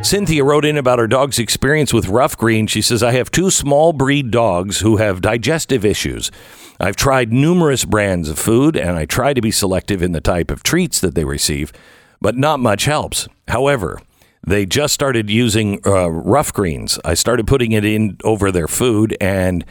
Cynthia 0.03 0.43
wrote 0.45 0.63
in 0.63 0.77
about 0.77 0.97
her 0.99 1.07
dog's 1.07 1.39
experience 1.39 1.93
with 1.93 2.07
Ruff 2.07 2.37
Green. 2.37 2.67
She 2.67 2.81
says, 2.81 3.03
I 3.03 3.11
have 3.11 3.31
two 3.31 3.51
small 3.51 3.91
breed 3.91 4.31
dogs 4.31 4.79
who 4.79 4.97
have 4.97 5.21
digestive 5.21 5.83
issues. 5.83 6.31
I've 6.79 6.95
tried 6.95 7.33
numerous 7.33 7.83
brands 7.83 8.29
of 8.29 8.39
food 8.39 8.77
and 8.77 8.97
I 8.97 9.05
try 9.05 9.33
to 9.33 9.41
be 9.41 9.51
selective 9.51 10.01
in 10.01 10.13
the 10.13 10.21
type 10.21 10.51
of 10.51 10.63
treats 10.63 11.01
that 11.01 11.15
they 11.15 11.25
receive, 11.25 11.73
but 12.21 12.37
not 12.37 12.61
much 12.61 12.85
helps. 12.85 13.27
However, 13.49 13.99
they 14.41 14.65
just 14.65 14.93
started 14.93 15.29
using 15.29 15.81
uh, 15.85 16.09
Ruff 16.09 16.53
Greens. 16.53 16.97
I 17.03 17.13
started 17.13 17.45
putting 17.45 17.73
it 17.73 17.83
in 17.83 18.17
over 18.23 18.51
their 18.51 18.69
food 18.69 19.17
and 19.19 19.65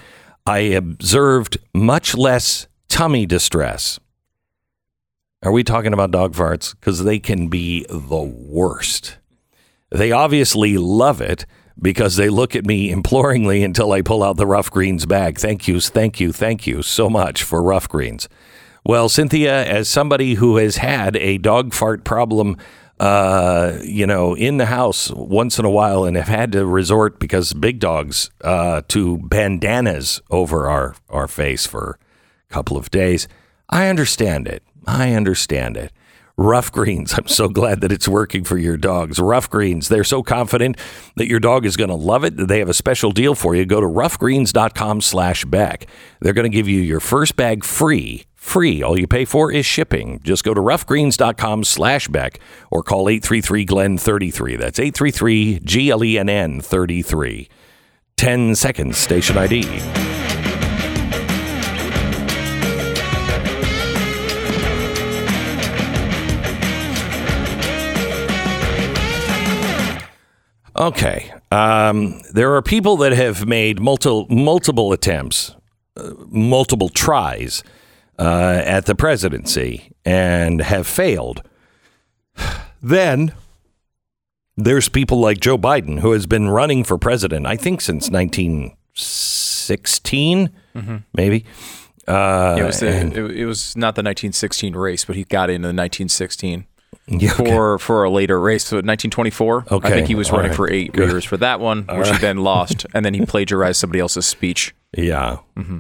I 0.47 0.59
observed 0.59 1.57
much 1.75 2.15
less 2.15 2.69
tummy 2.89 3.25
distress. 3.25 3.99
Are 5.45 5.53
we 5.53 5.63
talking 5.63 5.93
about 5.93 6.11
dog 6.11 6.35
farts? 6.35 6.75
Because 6.75 7.05
they 7.05 7.21
can 7.21 7.47
be 7.47 7.87
the 7.89 8.23
worst. 8.23 9.19
They 9.91 10.11
obviously 10.11 10.77
love 10.77 11.21
it 11.21 11.47
because 11.81 12.17
they 12.17 12.29
look 12.29 12.57
at 12.57 12.67
me 12.67 12.91
imploringly 12.91 13.63
until 13.63 13.93
I 13.93 14.03
pull 14.03 14.25
out 14.25 14.37
the 14.37 14.49
Ruff 14.49 14.69
Greens 14.69 15.07
bag. 15.07 15.39
Thank 15.39 15.69
you, 15.69 15.81
thank 15.81 16.19
you, 16.19 16.33
thank 16.33 16.67
you 16.67 16.83
so 16.83 17.09
much 17.09 17.45
for 17.45 17.63
Ruff 17.63 17.89
Greens. 17.89 18.29
Well, 18.85 19.09
Cynthia, 19.09 19.65
as 19.65 19.89
somebody 19.89 20.35
who 20.35 20.57
has 20.57 20.79
had 20.79 21.15
a 21.17 21.39
dog 21.39 21.73
fart 21.73 22.03
problem, 22.03 22.57
uh, 22.99 23.79
you 23.85 24.09
know, 24.09 24.35
in 24.35 24.57
the 24.57 24.67
house 24.67 25.09
once 25.13 25.57
in 25.61 25.65
a 25.65 25.71
while 25.71 26.05
and 26.05 26.17
have 26.17 26.27
had 26.27 26.51
to 26.53 26.67
resort 26.67 27.21
because 27.21 27.53
big 27.53 27.79
dogs 27.79 28.31
uh, 28.41 28.83
to 28.89 29.19
bandanas 29.19 30.21
over 30.31 30.69
our, 30.69 30.97
our 31.09 31.29
face 31.29 31.65
for 31.65 31.97
a 32.51 32.53
couple 32.53 32.77
of 32.77 32.91
days, 32.91 33.29
I 33.71 33.87
understand 33.87 34.49
it. 34.49 34.65
I 34.87 35.15
understand 35.15 35.77
it. 35.77 35.93
Ruff 36.39 36.71
Greens. 36.71 37.13
I'm 37.19 37.29
so 37.29 37.49
glad 37.49 37.81
that 37.83 37.93
it's 37.93 38.09
working 38.09 38.45
for 38.45 38.57
your 38.57 38.77
dogs. 38.77 39.19
Ruff 39.19 39.51
Greens. 39.51 39.89
They're 39.89 40.05
so 40.05 40.23
confident 40.23 40.79
that 41.17 41.29
your 41.29 41.41
dog 41.41 41.67
is 41.67 41.77
going 41.77 41.91
to 41.91 41.97
love 41.97 42.25
it. 42.25 42.37
They 42.37 42.61
have 42.61 42.69
a 42.69 42.75
special 42.75 43.11
deal 43.11 43.35
for 43.35 43.55
you. 43.55 43.67
Go 43.67 43.81
to 43.81 43.87
ruffgreens.com 43.87 45.01
slash 45.03 45.45
Beck. 45.45 45.87
They're 46.21 46.33
going 46.33 46.51
to 46.51 46.57
give 46.57 46.69
you 46.69 46.81
your 46.81 47.01
first 47.01 47.37
bag 47.37 47.65
free. 47.65 48.25
Free. 48.37 48.83
All 48.83 48.99
you 48.99 49.07
pay 49.07 49.27
for 49.27 49.53
is 49.53 49.67
shipping. 49.67 50.21
Just 50.23 50.43
go 50.43 50.55
to 50.55 50.61
ruffgreens.com 50.61 51.65
slash 51.65 52.09
Beck 52.09 52.41
or 52.71 52.83
call 52.83 53.09
833 53.09 53.65
Glenn 53.67 53.99
33. 53.99 54.57
That's 54.57 54.79
833 54.79 55.61
G 55.65 55.91
L 55.91 56.03
E 56.03 56.19
N 56.19 56.29
N 56.31 56.61
33. 56.61 57.49
10 58.17 58.55
seconds, 58.55 58.97
station 58.97 59.37
ID. 59.37 60.08
Okay. 70.79 71.33
Um, 71.51 72.21
there 72.33 72.55
are 72.55 72.63
people 72.63 72.97
that 72.99 73.11
have 73.13 73.47
made 73.47 73.81
multiple 73.81 74.27
multiple 74.31 74.93
attempts, 74.93 75.57
uh, 75.97 76.13
multiple 76.29 76.89
tries 76.89 77.65
uh, 78.19 78.63
at 78.65 78.87
the 78.87 78.95
presidency 78.95 79.91
and 80.05 80.61
have 80.61 80.87
failed. 80.87 81.43
Then 82.81 83.33
there's 84.57 84.89
people 84.89 85.19
like 85.19 85.41
Joe 85.41 85.59
Biden 85.59 85.99
who 85.99 86.13
has 86.13 86.27
been 86.27 86.49
running 86.49 86.85
for 86.85 86.97
president, 86.97 87.45
I 87.45 87.57
think, 87.57 87.81
since 87.81 88.09
1916, 88.09 90.51
maybe. 91.13 91.45
Uh, 92.07 92.57
it, 92.59 92.63
was 92.63 92.79
the, 92.79 92.89
and- 92.89 93.17
it, 93.17 93.31
it 93.33 93.47
was 93.47 93.75
not 93.77 93.97
the 93.97 94.03
1916 94.03 94.77
race, 94.77 95.05
but 95.05 95.17
he 95.17 95.25
got 95.25 95.51
into 95.51 95.67
the 95.67 95.75
1916 95.75 96.67
Yeah, 97.07 97.33
okay. 97.33 97.45
for 97.51 97.79
for 97.79 98.05
a 98.05 98.11
later 98.11 98.39
race. 98.41 98.65
So 98.65 98.77
1924. 98.77 99.65
Okay, 99.71 99.89
I 99.89 99.91
think 99.91 100.09
he 100.09 100.15
was 100.15 100.29
all 100.31 100.37
running 100.37 100.51
right, 100.51 100.57
for 100.57 100.71
eight 100.71 100.93
good. 100.93 101.09
years 101.09 101.25
for 101.25 101.37
that 101.39 101.59
one, 101.61 101.85
which 101.91 102.09
he 102.11 102.19
then 102.19 102.39
lost, 102.39 102.85
and 102.95 103.05
then 103.05 103.15
he 103.15 103.25
plagiarized 103.25 103.81
somebody 103.81 104.01
else's 104.01 104.27
speech. 104.27 104.75
Yeah, 104.97 105.39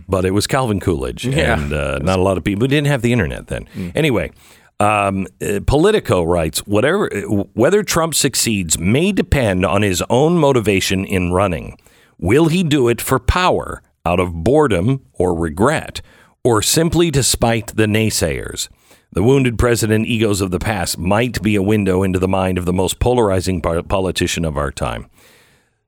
but 0.09 0.25
it 0.25 0.33
was 0.33 0.47
Calvin 0.47 0.81
Coolidge, 0.81 1.25
Yeah. 1.27 1.59
and 1.61 1.73
uh, 1.73 1.99
not 1.99 2.19
a 2.19 2.23
lot 2.23 2.37
of 2.39 2.45
people 2.45 2.67
didn't 2.67 2.89
have 2.89 3.03
the 3.03 3.13
internet 3.13 3.47
then. 3.49 3.67
Anyway, 3.95 4.33
um, 4.81 5.27
uh, 5.43 5.61
Politico 5.67 6.23
writes 6.25 6.61
whatever 6.67 7.09
whether 7.55 7.83
Trump 7.83 8.15
succeeds 8.15 8.79
may 8.79 9.13
depend 9.13 9.65
on 9.65 9.83
his 9.83 10.03
own 10.11 10.39
motivation 10.39 11.05
in 11.05 11.33
running. 11.33 11.79
Will 12.19 12.49
he 12.49 12.63
do 12.63 12.89
it 12.89 13.01
for 13.01 13.19
power, 13.19 13.83
out 14.05 14.21
of 14.21 14.33
boredom 14.33 15.05
or 15.15 15.35
regret, 15.35 16.01
or 16.45 16.63
simply 16.63 17.11
to 17.11 17.23
spite 17.23 17.69
the 17.77 17.87
naysayers? 17.87 18.69
The 19.13 19.23
wounded 19.23 19.59
president 19.59 20.07
egos 20.07 20.41
of 20.41 20.51
the 20.51 20.59
past 20.59 20.99
might 20.99 21.43
be 21.43 21.57
a 21.57 21.63
window 21.63 22.03
into 22.03 22.19
the 22.19 22.29
mind 22.29 22.59
of 22.59 22.67
the 22.67 22.73
most 22.73 22.99
polarizing 22.99 23.63
politician 23.63 24.45
of 24.45 24.57
our 24.57 24.71
time. 24.71 25.09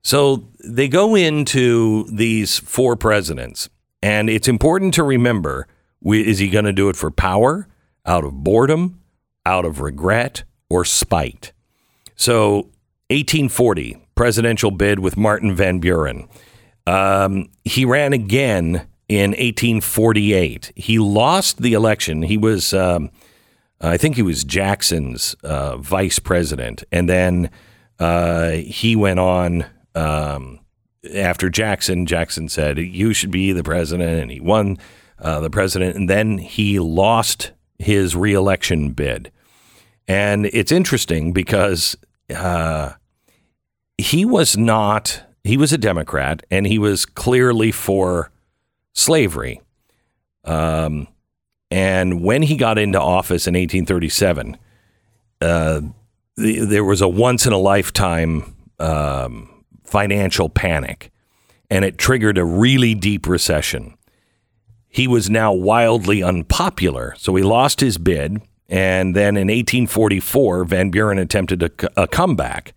So 0.01 0.47
they 0.63 0.87
go 0.87 1.15
into 1.15 2.05
these 2.11 2.57
four 2.57 2.95
presidents, 2.95 3.69
and 4.01 4.29
it's 4.29 4.47
important 4.47 4.93
to 4.95 5.03
remember 5.03 5.67
is 6.03 6.39
he 6.39 6.49
going 6.49 6.65
to 6.65 6.73
do 6.73 6.89
it 6.89 6.95
for 6.95 7.11
power, 7.11 7.67
out 8.07 8.23
of 8.23 8.43
boredom, 8.43 8.99
out 9.45 9.65
of 9.65 9.81
regret, 9.81 10.43
or 10.67 10.83
spite? 10.83 11.51
So 12.15 12.71
1840 13.09 13.97
presidential 14.15 14.71
bid 14.71 14.99
with 14.99 15.17
Martin 15.17 15.55
Van 15.55 15.79
Buren. 15.79 16.27
Um, 16.87 17.49
he 17.63 17.85
ran 17.85 18.13
again 18.13 18.87
in 19.11 19.31
1848. 19.31 20.71
He 20.75 20.97
lost 20.97 21.61
the 21.61 21.73
election. 21.73 22.21
He 22.21 22.37
was, 22.37 22.73
um, 22.73 23.11
I 23.81 23.97
think, 23.97 24.15
he 24.15 24.21
was 24.21 24.43
Jackson's 24.43 25.33
uh, 25.43 25.77
vice 25.77 26.19
president, 26.19 26.83
and 26.91 27.09
then 27.09 27.49
uh, 27.99 28.51
he 28.51 28.95
went 28.95 29.19
on. 29.19 29.65
Um, 29.93 30.61
after 31.15 31.49
Jackson, 31.49 32.05
Jackson 32.05 32.47
said, 32.47 32.77
You 32.77 33.13
should 33.13 33.31
be 33.31 33.51
the 33.51 33.63
president. 33.63 34.21
And 34.21 34.31
he 34.31 34.39
won 34.39 34.77
uh, 35.19 35.39
the 35.39 35.49
president. 35.49 35.95
And 35.95 36.09
then 36.09 36.37
he 36.37 36.79
lost 36.79 37.51
his 37.79 38.15
reelection 38.15 38.91
bid. 38.91 39.31
And 40.07 40.45
it's 40.47 40.71
interesting 40.71 41.33
because 41.33 41.95
uh, 42.33 42.93
he 43.97 44.25
was 44.25 44.57
not, 44.57 45.23
he 45.43 45.57
was 45.57 45.73
a 45.73 45.77
Democrat 45.77 46.43
and 46.51 46.67
he 46.67 46.77
was 46.77 47.05
clearly 47.05 47.71
for 47.71 48.30
slavery. 48.93 49.61
Um, 50.43 51.07
and 51.69 52.21
when 52.23 52.41
he 52.41 52.57
got 52.57 52.77
into 52.77 52.99
office 52.99 53.47
in 53.47 53.53
1837, 53.53 54.57
uh, 55.39 55.81
the, 56.35 56.59
there 56.59 56.83
was 56.83 57.01
a 57.01 57.07
once 57.07 57.45
in 57.45 57.53
a 57.53 57.57
lifetime 57.57 58.55
um, 58.79 59.63
financial 59.85 60.49
panic, 60.49 61.11
and 61.69 61.85
it 61.85 61.97
triggered 61.97 62.37
a 62.37 62.45
really 62.45 62.93
deep 62.93 63.27
recession. 63.27 63.97
He 64.89 65.07
was 65.07 65.29
now 65.29 65.53
wildly 65.53 66.21
unpopular, 66.21 67.15
so 67.17 67.35
he 67.35 67.43
lost 67.43 67.79
his 67.79 67.97
bid. 67.97 68.41
And 68.67 69.15
then 69.15 69.35
in 69.35 69.47
1844, 69.47 70.65
Van 70.65 70.89
Buren 70.91 71.17
attempted 71.17 71.63
a, 71.63 71.71
a 72.01 72.07
comeback. 72.07 72.73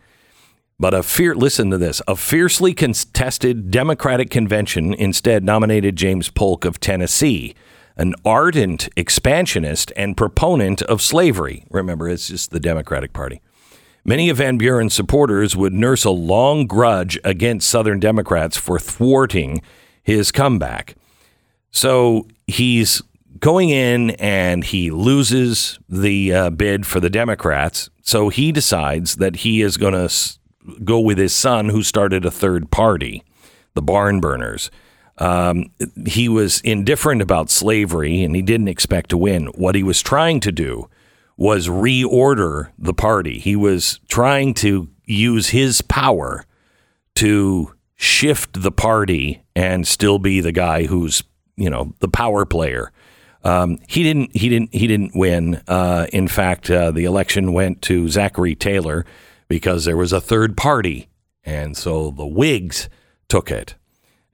But 0.78 0.92
a 0.92 1.02
fear, 1.02 1.34
listen 1.34 1.70
to 1.70 1.78
this, 1.78 2.02
a 2.08 2.16
fiercely 2.16 2.74
contested 2.74 3.70
Democratic 3.70 4.30
convention 4.30 4.92
instead 4.92 5.44
nominated 5.44 5.94
James 5.94 6.30
Polk 6.30 6.64
of 6.64 6.80
Tennessee, 6.80 7.54
an 7.96 8.14
ardent 8.24 8.88
expansionist 8.96 9.92
and 9.96 10.16
proponent 10.16 10.82
of 10.82 11.00
slavery. 11.00 11.64
Remember, 11.70 12.08
it's 12.08 12.26
just 12.26 12.50
the 12.50 12.58
Democratic 12.58 13.12
Party. 13.12 13.40
Many 14.04 14.28
of 14.28 14.38
Van 14.38 14.58
Buren's 14.58 14.94
supporters 14.94 15.56
would 15.56 15.72
nurse 15.72 16.04
a 16.04 16.10
long 16.10 16.66
grudge 16.66 17.18
against 17.24 17.68
Southern 17.68 18.00
Democrats 18.00 18.56
for 18.56 18.78
thwarting 18.78 19.62
his 20.02 20.32
comeback. 20.32 20.96
So 21.70 22.26
he's 22.46 23.00
going 23.38 23.70
in 23.70 24.10
and 24.12 24.64
he 24.64 24.90
loses 24.90 25.78
the 25.88 26.34
uh, 26.34 26.50
bid 26.50 26.84
for 26.84 27.00
the 27.00 27.08
Democrats. 27.08 27.90
So 28.02 28.28
he 28.28 28.52
decides 28.52 29.16
that 29.16 29.36
he 29.36 29.62
is 29.62 29.76
going 29.76 29.94
to 29.94 30.08
go 30.83 31.00
with 31.00 31.18
his 31.18 31.35
son, 31.35 31.68
who 31.68 31.83
started 31.83 32.25
a 32.25 32.30
third 32.30 32.71
party, 32.71 33.23
the 33.75 33.83
Barn 33.83 34.21
Burners. 34.21 34.71
Um, 35.18 35.71
he 36.06 36.28
was 36.28 36.61
indifferent 36.62 37.23
about 37.23 37.50
slavery 37.50 38.23
and 38.23 38.35
he 38.35 38.42
didn't 38.42 38.68
expect 38.68 39.11
to 39.11 39.16
win. 39.18 39.47
What 39.54 39.76
he 39.76 39.83
was 39.83 40.02
trying 40.02 40.40
to 40.40 40.50
do 40.50 40.88
was 41.37 41.68
reorder 41.68 42.71
the 42.78 42.94
party. 42.94 43.38
He 43.38 43.54
was 43.54 44.00
trying 44.09 44.54
to 44.54 44.88
use 45.04 45.50
his 45.50 45.83
power 45.83 46.44
to 47.16 47.75
shift 47.97 48.61
the 48.62 48.73
party 48.73 49.44
and 49.54 49.87
still 49.87 50.18
be 50.18 50.40
the 50.40 50.52
guy 50.52 50.87
who's 50.87 51.23
you 51.56 51.71
know 51.71 51.94
the 52.00 52.09
power 52.09 52.44
player. 52.44 52.90
Um, 53.44 53.78
he 53.87 54.02
didn't. 54.02 54.35
He 54.37 54.49
didn't. 54.49 54.75
He 54.75 54.87
didn't 54.87 55.14
win. 55.14 55.62
Uh, 55.68 56.06
in 56.12 56.28
fact, 56.28 56.71
uh, 56.71 56.90
the 56.90 57.04
election 57.04 57.52
went 57.52 57.83
to 57.83 58.09
Zachary 58.09 58.54
Taylor 58.54 59.04
because 59.54 59.84
there 59.84 59.96
was 59.96 60.12
a 60.12 60.20
third 60.20 60.56
party, 60.56 61.06
and 61.44 61.76
so 61.76 62.11
the 62.11 62.26
Whigs 62.26 62.88
took 63.28 63.52
it. 63.52 63.76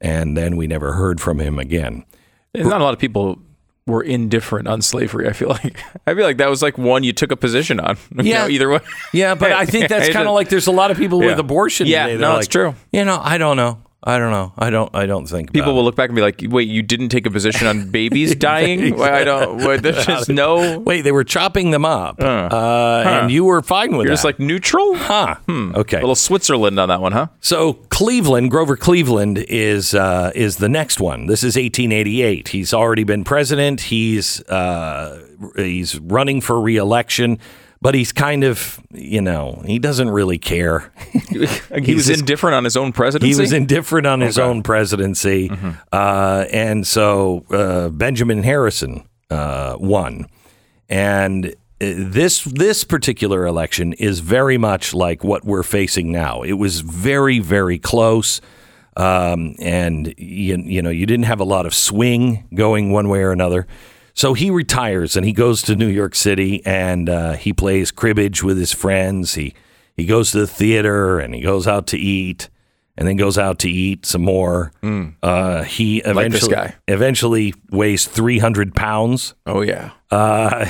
And 0.00 0.34
then 0.34 0.56
we 0.56 0.66
never 0.66 0.94
heard 0.94 1.20
from 1.20 1.38
him 1.40 1.58
again. 1.58 2.06
And 2.54 2.66
not 2.70 2.80
a 2.80 2.84
lot 2.84 2.94
of 2.94 2.98
people 2.98 3.38
were 3.86 4.02
indifferent 4.02 4.66
on 4.66 4.80
slavery. 4.80 5.28
I 5.28 5.34
feel 5.34 5.48
like 5.50 5.78
I 6.06 6.14
feel 6.14 6.24
like 6.24 6.38
that 6.38 6.48
was 6.48 6.62
like 6.62 6.78
one 6.78 7.04
you 7.04 7.12
took 7.12 7.32
a 7.32 7.36
position 7.36 7.78
on. 7.80 7.98
Yeah. 8.24 8.44
know, 8.44 8.48
either 8.48 8.70
way. 8.70 8.80
Yeah, 9.12 9.34
but 9.34 9.52
I 9.52 9.66
think 9.66 9.88
that's 9.92 10.08
kind 10.08 10.26
of 10.26 10.32
like 10.34 10.48
there's 10.48 10.68
a 10.68 10.72
lot 10.72 10.90
of 10.90 10.96
people 10.96 11.20
Yeah. 11.22 11.26
with 11.32 11.38
abortion. 11.38 11.86
Yeah, 11.86 12.06
today. 12.06 12.18
no, 12.18 12.30
They're 12.30 12.38
it's 12.38 12.48
true. 12.48 12.74
You 12.92 13.04
know, 13.04 13.20
I 13.22 13.36
don't 13.36 13.58
know. 13.58 13.82
I 14.02 14.18
don't 14.18 14.30
know. 14.30 14.54
I 14.56 14.70
don't. 14.70 14.94
I 14.94 15.04
don't 15.04 15.26
think 15.26 15.52
People 15.52 15.74
will 15.74 15.84
look 15.84 15.94
back 15.94 16.08
and 16.08 16.16
be 16.16 16.22
like, 16.22 16.40
"Wait, 16.48 16.68
you 16.68 16.82
didn't 16.82 17.10
take 17.10 17.26
a 17.26 17.30
position 17.30 17.66
on 17.66 17.90
babies 17.90 18.34
dying? 18.50 18.96
Why 18.96 19.20
I 19.20 19.24
don't. 19.24 19.58
Wait, 19.58 19.82
there's 19.82 20.06
just 20.06 20.30
no. 20.30 20.78
Wait, 20.78 21.02
they 21.02 21.12
were 21.12 21.22
chopping 21.22 21.70
them 21.70 21.84
up, 21.84 22.18
uh, 22.18 23.02
and 23.06 23.30
you 23.30 23.44
were 23.44 23.60
fine 23.60 23.90
with 23.96 24.06
You're 24.06 24.12
that. 24.12 24.12
just 24.12 24.24
like 24.24 24.38
neutral. 24.38 24.94
huh? 24.96 25.34
Okay. 25.50 25.98
A 25.98 26.00
little 26.00 26.14
Switzerland 26.14 26.80
on 26.80 26.88
that 26.88 27.02
one, 27.02 27.12
huh? 27.12 27.26
So 27.40 27.74
Cleveland, 27.90 28.50
Grover 28.50 28.76
Cleveland 28.76 29.36
is 29.48 29.94
uh, 29.94 30.32
is 30.34 30.56
the 30.56 30.68
next 30.70 30.98
one. 30.98 31.26
This 31.26 31.40
is 31.44 31.56
1888. 31.56 32.48
He's 32.48 32.72
already 32.72 33.04
been 33.04 33.22
president. 33.22 33.82
He's 33.82 34.40
uh, 34.48 35.22
he's 35.56 35.98
running 36.00 36.40
for 36.40 36.58
reelection, 36.58 37.38
but 37.82 37.94
he's 37.94 38.12
kind 38.12 38.44
of 38.44 38.80
you 38.92 39.20
know 39.20 39.62
he 39.66 39.78
doesn't 39.78 40.10
really 40.10 40.38
care. 40.38 40.92
he 41.30 41.94
was 41.94 42.06
just- 42.06 42.20
indifferent 42.20 42.54
on 42.54 42.64
his 42.64 42.76
own 42.76 42.92
presidency. 42.92 43.34
He 43.34 43.40
was 43.40 43.52
indifferent 43.52 44.06
on 44.06 44.20
his 44.20 44.38
own 44.38 44.62
presidency, 44.62 45.50
uh, 45.92 46.44
and 46.52 46.86
so 46.86 47.44
uh, 47.50 47.88
Benjamin 47.88 48.42
Harrison 48.42 49.04
uh, 49.30 49.76
won. 49.78 50.26
And 50.88 51.46
uh, 51.46 51.50
this 51.80 52.44
this 52.44 52.84
particular 52.84 53.46
election 53.46 53.92
is 53.94 54.20
very 54.20 54.58
much 54.58 54.92
like 54.92 55.24
what 55.24 55.44
we're 55.44 55.62
facing 55.62 56.12
now. 56.12 56.42
It 56.42 56.54
was 56.54 56.80
very 56.80 57.38
very 57.38 57.78
close, 57.78 58.40
um, 58.96 59.54
and 59.60 60.12
you, 60.18 60.56
you 60.58 60.82
know 60.82 60.90
you 60.90 61.06
didn't 61.06 61.26
have 61.26 61.40
a 61.40 61.44
lot 61.44 61.64
of 61.64 61.74
swing 61.74 62.46
going 62.54 62.90
one 62.90 63.08
way 63.08 63.20
or 63.22 63.30
another. 63.32 63.66
So 64.14 64.34
he 64.34 64.50
retires 64.50 65.16
and 65.16 65.24
he 65.24 65.32
goes 65.32 65.62
to 65.62 65.76
New 65.76 65.86
York 65.88 66.14
City 66.14 66.64
and 66.66 67.08
uh, 67.08 67.32
he 67.34 67.52
plays 67.52 67.90
cribbage 67.90 68.42
with 68.42 68.58
his 68.58 68.72
friends. 68.72 69.34
He 69.34 69.54
he 69.96 70.06
goes 70.06 70.30
to 70.32 70.38
the 70.40 70.46
theater 70.46 71.18
and 71.18 71.34
he 71.34 71.40
goes 71.40 71.66
out 71.66 71.86
to 71.88 71.98
eat 71.98 72.48
and 72.96 73.06
then 73.08 73.16
goes 73.16 73.38
out 73.38 73.58
to 73.60 73.70
eat 73.70 74.04
some 74.04 74.22
more. 74.22 74.72
Uh, 75.22 75.62
he 75.62 76.00
Hmm. 76.00 76.10
Like 76.12 76.26
eventually 76.26 76.52
eventually 76.88 77.54
weighs 77.70 78.06
three 78.06 78.38
hundred 78.38 78.74
pounds. 78.74 79.34
oh 79.46 79.60
yeah. 79.62 79.90
Uh, 80.10 80.66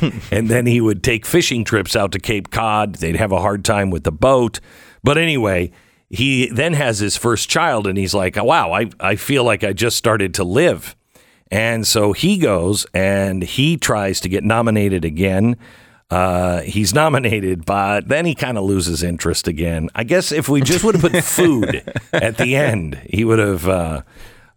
and 0.30 0.48
then 0.48 0.66
he 0.66 0.80
would 0.80 1.02
take 1.02 1.24
fishing 1.26 1.64
trips 1.64 1.96
out 1.96 2.12
to 2.12 2.18
Cape 2.20 2.50
Cod. 2.50 2.96
They'd 2.96 3.16
have 3.16 3.32
a 3.32 3.40
hard 3.40 3.64
time 3.64 3.90
with 3.90 4.04
the 4.04 4.12
boat. 4.12 4.60
But 5.02 5.16
anyway, 5.18 5.72
he 6.10 6.46
then 6.48 6.74
has 6.74 6.98
his 6.98 7.16
first 7.16 7.48
child 7.48 7.86
and 7.86 7.96
he's 7.96 8.12
like, 8.14 8.36
wow, 8.36 8.70
I, 8.72 8.90
I 9.00 9.16
feel 9.16 9.44
like 9.44 9.64
I 9.64 9.72
just 9.72 9.96
started 9.96 10.34
to 10.34 10.44
live. 10.44 10.94
And 11.52 11.86
so 11.86 12.14
he 12.14 12.38
goes 12.38 12.86
and 12.94 13.42
he 13.42 13.76
tries 13.76 14.20
to 14.20 14.30
get 14.30 14.42
nominated 14.42 15.04
again. 15.04 15.58
Uh, 16.10 16.62
he's 16.62 16.94
nominated, 17.04 17.66
but 17.66 18.08
then 18.08 18.24
he 18.24 18.34
kind 18.34 18.56
of 18.56 18.64
loses 18.64 19.02
interest 19.02 19.46
again. 19.46 19.90
I 19.94 20.04
guess 20.04 20.32
if 20.32 20.48
we 20.48 20.62
just 20.62 20.82
would 20.82 20.94
have 20.96 21.12
put 21.12 21.22
food 21.22 21.84
at 22.14 22.38
the 22.38 22.56
end, 22.56 22.98
he 23.04 23.24
would 23.24 23.38
have. 23.38 23.68
Uh, 23.68 24.02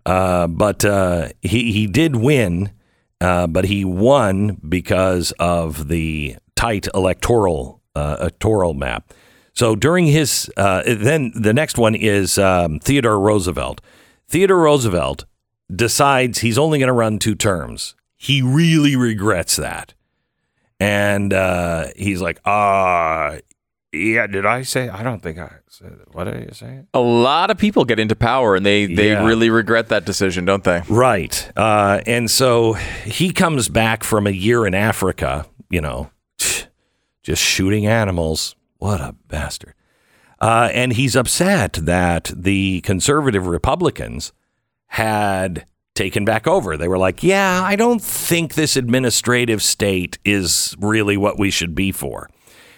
uh, 0.05 0.47
but 0.47 0.86
uh, 0.86 1.29
he 1.41 1.73
he 1.73 1.86
did 1.86 2.15
win, 2.15 2.71
uh, 3.19 3.47
but 3.47 3.65
he 3.65 3.84
won 3.84 4.62
because 4.67 5.34
of 5.38 5.89
the 5.89 6.38
tight 6.55 6.88
electoral 6.93 7.81
uh, 7.95 8.15
electoral 8.21 8.73
map. 8.73 9.13
So 9.53 9.75
during 9.75 10.05
his 10.05 10.49
uh, 10.55 10.84
then 10.86 11.34
the 11.36 11.53
next 11.53 11.77
one 11.77 11.95
is 11.95 12.38
um, 12.38 12.79
Theodore 12.79 13.19
Roosevelt. 13.19 13.81
Theodore 14.29 14.60
Roosevelt 14.60 15.25
decides 15.73 16.39
he's 16.39 16.58
only 16.58 16.80
going 16.80 16.88
to 16.88 16.93
run 16.93 17.19
two 17.19 17.36
terms. 17.36 17.95
He 18.17 18.41
really 18.41 18.95
regrets 18.95 19.56
that, 19.58 19.93
and 20.80 21.34
uh, 21.34 21.88
he's 21.95 22.21
like, 22.21 22.39
"Ah, 22.45 23.38
yeah." 23.91 24.28
Did 24.28 24.45
I 24.45 24.63
say? 24.63 24.89
I 24.89 25.04
don't 25.04 25.21
think 25.21 25.38
I 25.38 25.51
said. 25.69 25.93
What 26.12 26.25
did 26.25 26.49
I 26.49 26.54
say? 26.54 26.82
A 26.93 26.99
lot 26.99 27.51
of 27.51 27.58
people 27.58 27.86
get 27.86 27.99
into 27.99 28.15
power 28.15 28.56
and 28.56 28.65
they 28.65 28.86
they 28.86 29.10
Yeah. 29.12 29.25
really 29.25 29.49
regret 29.49 29.89
that 29.89 30.06
decision, 30.06 30.45
don't 30.45 30.63
they? 30.63 30.82
Right. 30.89 31.51
Uh, 31.56 32.01
and 32.08 32.30
so 32.32 32.73
he 32.73 33.32
comes 33.32 33.69
back 33.69 34.04
from 34.04 34.25
a 34.28 34.32
year 34.32 34.65
in 34.65 34.73
Africa, 34.73 35.45
you 35.69 35.82
know, 35.82 36.10
just 37.23 37.41
shooting 37.43 37.86
animals. 37.86 38.56
What 38.78 39.01
a 39.01 39.15
bastard. 39.28 39.73
Uh, 40.39 40.69
and 40.73 40.93
he's 40.93 41.15
upset 41.15 41.73
that 41.73 42.32
the 42.36 42.82
conservative 42.82 43.47
Republicans 43.47 44.32
had 44.88 45.65
taken 45.95 46.26
back 46.26 46.45
over. 46.48 46.78
They 46.78 46.88
were 46.88 46.98
like, 46.98 47.24
yeah, 47.24 47.62
I 47.63 47.76
don't 47.76 48.02
think 48.02 48.54
this 48.54 48.76
administrative 48.76 49.63
state 49.63 50.17
is 50.26 50.76
really 50.80 51.17
what 51.17 51.39
we 51.39 51.50
should 51.50 51.74
be 51.74 51.91
for. 51.91 52.30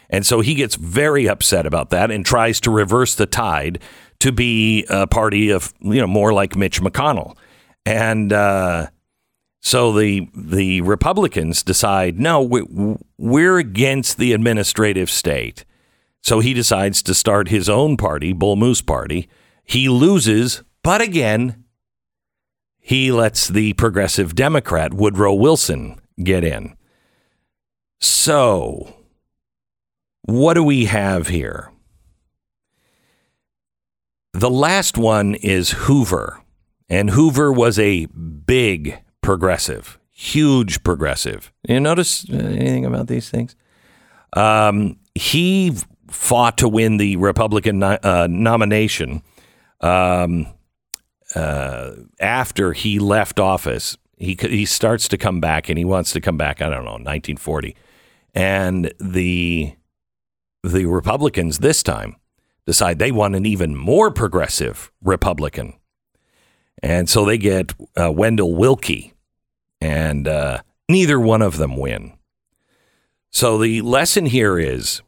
And 0.10 0.26
so 0.26 0.40
he 0.40 0.56
gets 0.56 0.76
very 0.76 1.28
upset 1.28 1.66
about 1.66 1.90
that 1.90 2.12
and 2.12 2.26
tries 2.26 2.62
to 2.62 2.72
reverse 2.72 3.16
the 3.16 3.26
tide 3.26 3.82
to 4.20 4.32
be 4.32 4.86
a 4.90 5.06
party 5.06 5.50
of, 5.50 5.74
you 5.82 6.00
know, 6.00 6.08
more 6.08 6.32
like 6.32 6.56
Mitch 6.56 6.82
McConnell. 6.82 7.36
And 7.86 8.32
uh, 8.32 8.88
so 9.62 9.92
the 9.92 10.30
the 10.34 10.82
Republicans 10.82 11.64
decide, 11.64 12.20
no, 12.20 12.42
we, 12.42 12.64
we're 13.18 13.58
against 13.58 14.18
the 14.18 14.34
administrative 14.34 15.10
state. 15.10 15.66
So 16.22 16.40
he 16.40 16.54
decides 16.54 17.02
to 17.04 17.14
start 17.14 17.50
his 17.50 17.70
own 17.70 17.98
party, 17.98 18.34
Bull 18.34 18.56
Moose 18.56 18.82
Party. 18.82 19.30
He 19.64 19.90
loses, 19.90 20.64
but 20.84 21.02
again, 21.02 21.64
he 22.88 23.12
lets 23.12 23.50
the 23.50 23.74
progressive 23.74 24.34
Democrat 24.34 24.94
Woodrow 24.94 25.34
Wilson 25.34 26.00
get 26.24 26.46
in. 26.46 26.74
So, 28.00 28.96
what 30.22 30.54
do 30.54 30.64
we 30.64 30.86
have 30.86 31.28
here? 31.28 31.70
The 34.32 34.50
last 34.50 34.98
one 34.98 35.36
is 35.36 35.72
Hoover. 35.72 36.42
And 36.88 37.10
Hoover 37.10 37.52
was 37.52 37.78
a 37.78 38.06
big 38.06 39.04
progressive, 39.20 40.00
huge 40.10 40.82
progressive. 40.84 41.52
You 41.68 41.82
notice 41.82 42.26
anything 42.30 42.86
about 42.86 43.08
these 43.08 43.30
things? 43.30 43.58
Um, 44.32 44.96
he 45.14 45.76
fought 46.10 46.58
to 46.60 46.70
win 46.70 46.96
the 46.96 47.18
Republican 47.18 47.84
uh, 47.84 48.28
nomination 48.30 49.24
um, 49.82 50.48
uh, 51.36 51.92
after 52.20 52.74
he 52.74 53.00
left 53.00 53.40
office. 53.40 53.98
He 54.18 54.36
he 54.40 54.66
starts 54.66 55.08
to 55.10 55.18
come 55.18 55.40
back, 55.40 55.70
and 55.70 55.78
he 55.78 55.86
wants 55.86 56.12
to 56.14 56.22
come 56.22 56.38
back. 56.38 56.62
I 56.62 56.70
don't 56.70 56.86
know, 56.86 56.94
1940, 56.94 57.76
and 58.34 58.92
the 59.00 59.76
the 60.64 60.86
Republicans 60.86 61.60
this 61.60 61.84
time 61.84 62.16
decide 62.66 62.98
they 62.98 63.12
want 63.12 63.36
an 63.36 63.46
even 63.46 63.76
more 63.76 64.10
progressive 64.10 64.92
Republican, 65.04 65.74
and 66.82 67.08
so 67.08 67.26
they 67.26 67.38
get 67.38 67.74
uh, 67.96 68.12
Wendell 68.12 68.56
Willkie, 68.56 69.14
and 69.80 70.28
uh, 70.28 70.62
neither 70.90 71.20
one 71.20 71.44
of 71.44 71.58
them 71.58 71.78
win. 71.78 72.14
So 73.30 73.60
the 73.60 73.82
lesson 73.82 74.26
here 74.26 74.58
is 74.58 75.04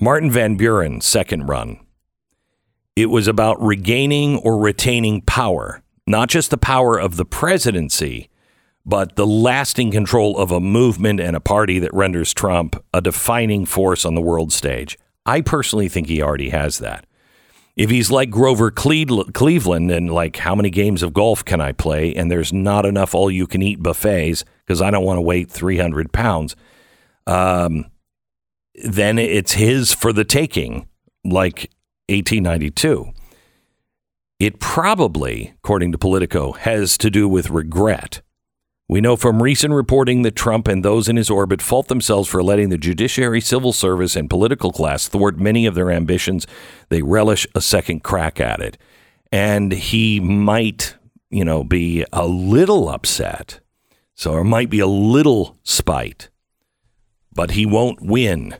Martin 0.00 0.30
Van 0.30 0.56
Buren's 0.56 1.06
second 1.06 1.46
run. 1.46 1.78
It 2.98 3.10
was 3.10 3.28
about 3.28 3.62
regaining 3.62 4.38
or 4.38 4.58
retaining 4.58 5.20
power, 5.20 5.84
not 6.04 6.28
just 6.28 6.50
the 6.50 6.58
power 6.58 6.98
of 6.98 7.14
the 7.14 7.24
presidency, 7.24 8.28
but 8.84 9.14
the 9.14 9.24
lasting 9.24 9.92
control 9.92 10.36
of 10.36 10.50
a 10.50 10.58
movement 10.58 11.20
and 11.20 11.36
a 11.36 11.40
party 11.40 11.78
that 11.78 11.94
renders 11.94 12.34
Trump 12.34 12.74
a 12.92 13.00
defining 13.00 13.66
force 13.66 14.04
on 14.04 14.16
the 14.16 14.20
world 14.20 14.52
stage. 14.52 14.98
I 15.24 15.42
personally 15.42 15.88
think 15.88 16.08
he 16.08 16.20
already 16.20 16.48
has 16.48 16.78
that. 16.78 17.06
If 17.76 17.88
he's 17.88 18.10
like 18.10 18.30
Grover 18.30 18.72
Cleveland 18.72 19.92
and 19.92 20.12
like, 20.12 20.38
how 20.38 20.56
many 20.56 20.68
games 20.68 21.04
of 21.04 21.12
golf 21.12 21.44
can 21.44 21.60
I 21.60 21.70
play? 21.70 22.12
And 22.16 22.28
there's 22.28 22.52
not 22.52 22.84
enough 22.84 23.14
all 23.14 23.30
you 23.30 23.46
can 23.46 23.62
eat 23.62 23.80
buffets 23.80 24.44
because 24.66 24.82
I 24.82 24.90
don't 24.90 25.04
want 25.04 25.18
to 25.18 25.22
weigh 25.22 25.44
300 25.44 26.12
pounds. 26.12 26.56
Um, 27.28 27.92
then 28.74 29.20
it's 29.20 29.52
his 29.52 29.94
for 29.94 30.12
the 30.12 30.24
taking, 30.24 30.88
like 31.24 31.70
1892. 32.08 33.12
It 34.38 34.60
probably, 34.60 35.54
according 35.58 35.92
to 35.92 35.98
Politico, 35.98 36.52
has 36.52 36.96
to 36.98 37.10
do 37.10 37.28
with 37.28 37.50
regret. 37.50 38.22
We 38.88 39.02
know 39.02 39.16
from 39.16 39.42
recent 39.42 39.74
reporting 39.74 40.22
that 40.22 40.34
Trump 40.36 40.66
and 40.66 40.82
those 40.82 41.08
in 41.08 41.16
his 41.16 41.28
orbit 41.28 41.60
fault 41.60 41.88
themselves 41.88 42.26
for 42.28 42.42
letting 42.42 42.70
the 42.70 42.78
judiciary, 42.78 43.40
civil 43.40 43.74
service, 43.74 44.16
and 44.16 44.30
political 44.30 44.72
class 44.72 45.08
thwart 45.08 45.38
many 45.38 45.66
of 45.66 45.74
their 45.74 45.90
ambitions. 45.90 46.46
They 46.88 47.02
relish 47.02 47.46
a 47.54 47.60
second 47.60 48.02
crack 48.02 48.40
at 48.40 48.60
it. 48.60 48.78
And 49.30 49.72
he 49.72 50.20
might, 50.20 50.96
you 51.28 51.44
know, 51.44 51.64
be 51.64 52.06
a 52.14 52.26
little 52.26 52.88
upset. 52.88 53.60
So 54.14 54.32
there 54.32 54.44
might 54.44 54.70
be 54.70 54.80
a 54.80 54.86
little 54.86 55.58
spite, 55.64 56.30
but 57.32 57.50
he 57.50 57.66
won't 57.66 58.00
win 58.00 58.56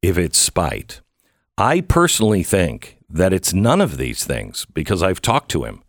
if 0.00 0.16
it's 0.16 0.38
spite. 0.38 1.00
I 1.58 1.80
personally 1.80 2.42
think 2.42 2.98
that 3.10 3.32
it's 3.32 3.52
none 3.52 3.80
of 3.80 3.98
these 3.98 4.24
things 4.24 4.66
because 4.72 5.02
I've 5.02 5.20
talked 5.20 5.50
to 5.50 5.64
him. 5.64 5.82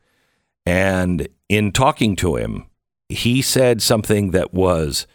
And 0.65 1.27
in 1.49 1.71
talking 1.71 2.15
to 2.17 2.35
him, 2.35 2.65
he 3.09 3.41
said 3.41 3.81
something 3.81 4.31
that 4.31 4.53
was 4.53 5.07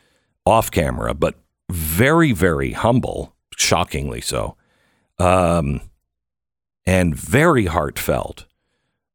off 0.46 0.70
camera, 0.70 1.14
but 1.14 1.34
very, 1.70 2.32
very 2.32 2.72
humble, 2.72 3.34
shockingly 3.56 4.20
so, 4.20 4.56
um, 5.18 5.82
and 6.86 7.14
very 7.14 7.66
heartfelt. 7.66 8.46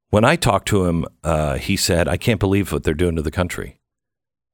When 0.09 0.23
I 0.23 0.35
talked 0.35 0.67
to 0.67 0.85
him, 0.85 1.05
uh, 1.23 1.57
he 1.57 1.75
said, 1.75 2.07
I 2.07 2.17
can't 2.17 2.39
believe 2.39 2.71
what 2.71 2.83
they're 2.83 2.93
doing 2.93 3.15
to 3.15 3.23
the 3.23 3.31
country. 3.31 3.79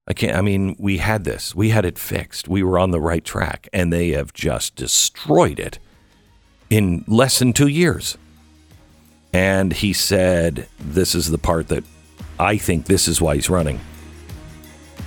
I 0.07 0.13
can't, 0.13 0.37
I 0.37 0.41
mean, 0.41 0.75
we 0.79 0.99
had 0.99 1.25
this, 1.25 1.53
we 1.53 1.69
had 1.69 1.85
it 1.85 1.99
fixed, 1.99 2.47
we 2.47 2.63
were 2.63 2.79
on 2.79 2.91
the 2.91 3.01
right 3.01 3.23
track, 3.23 3.67
and 3.73 3.91
they 3.91 4.09
have 4.11 4.33
just 4.33 4.75
destroyed 4.75 5.59
it 5.59 5.79
in 6.69 7.03
less 7.07 7.39
than 7.39 7.53
two 7.53 7.67
years. 7.67 8.17
And 9.33 9.73
he 9.73 9.93
said, 9.93 10.67
This 10.79 11.13
is 11.15 11.29
the 11.29 11.37
part 11.37 11.67
that 11.67 11.83
I 12.39 12.57
think 12.57 12.85
this 12.85 13.07
is 13.07 13.21
why 13.21 13.35
he's 13.35 13.49
running. 13.49 13.79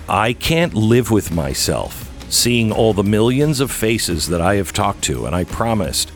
I 0.08 0.32
can't 0.32 0.74
live 0.74 1.10
with 1.10 1.32
myself 1.32 2.08
seeing 2.28 2.72
all 2.72 2.94
the 2.94 3.04
millions 3.04 3.60
of 3.60 3.70
faces 3.70 4.28
that 4.28 4.40
I 4.40 4.54
have 4.54 4.72
talked 4.72 5.02
to, 5.04 5.26
and 5.26 5.34
I 5.34 5.44
promised 5.44 6.12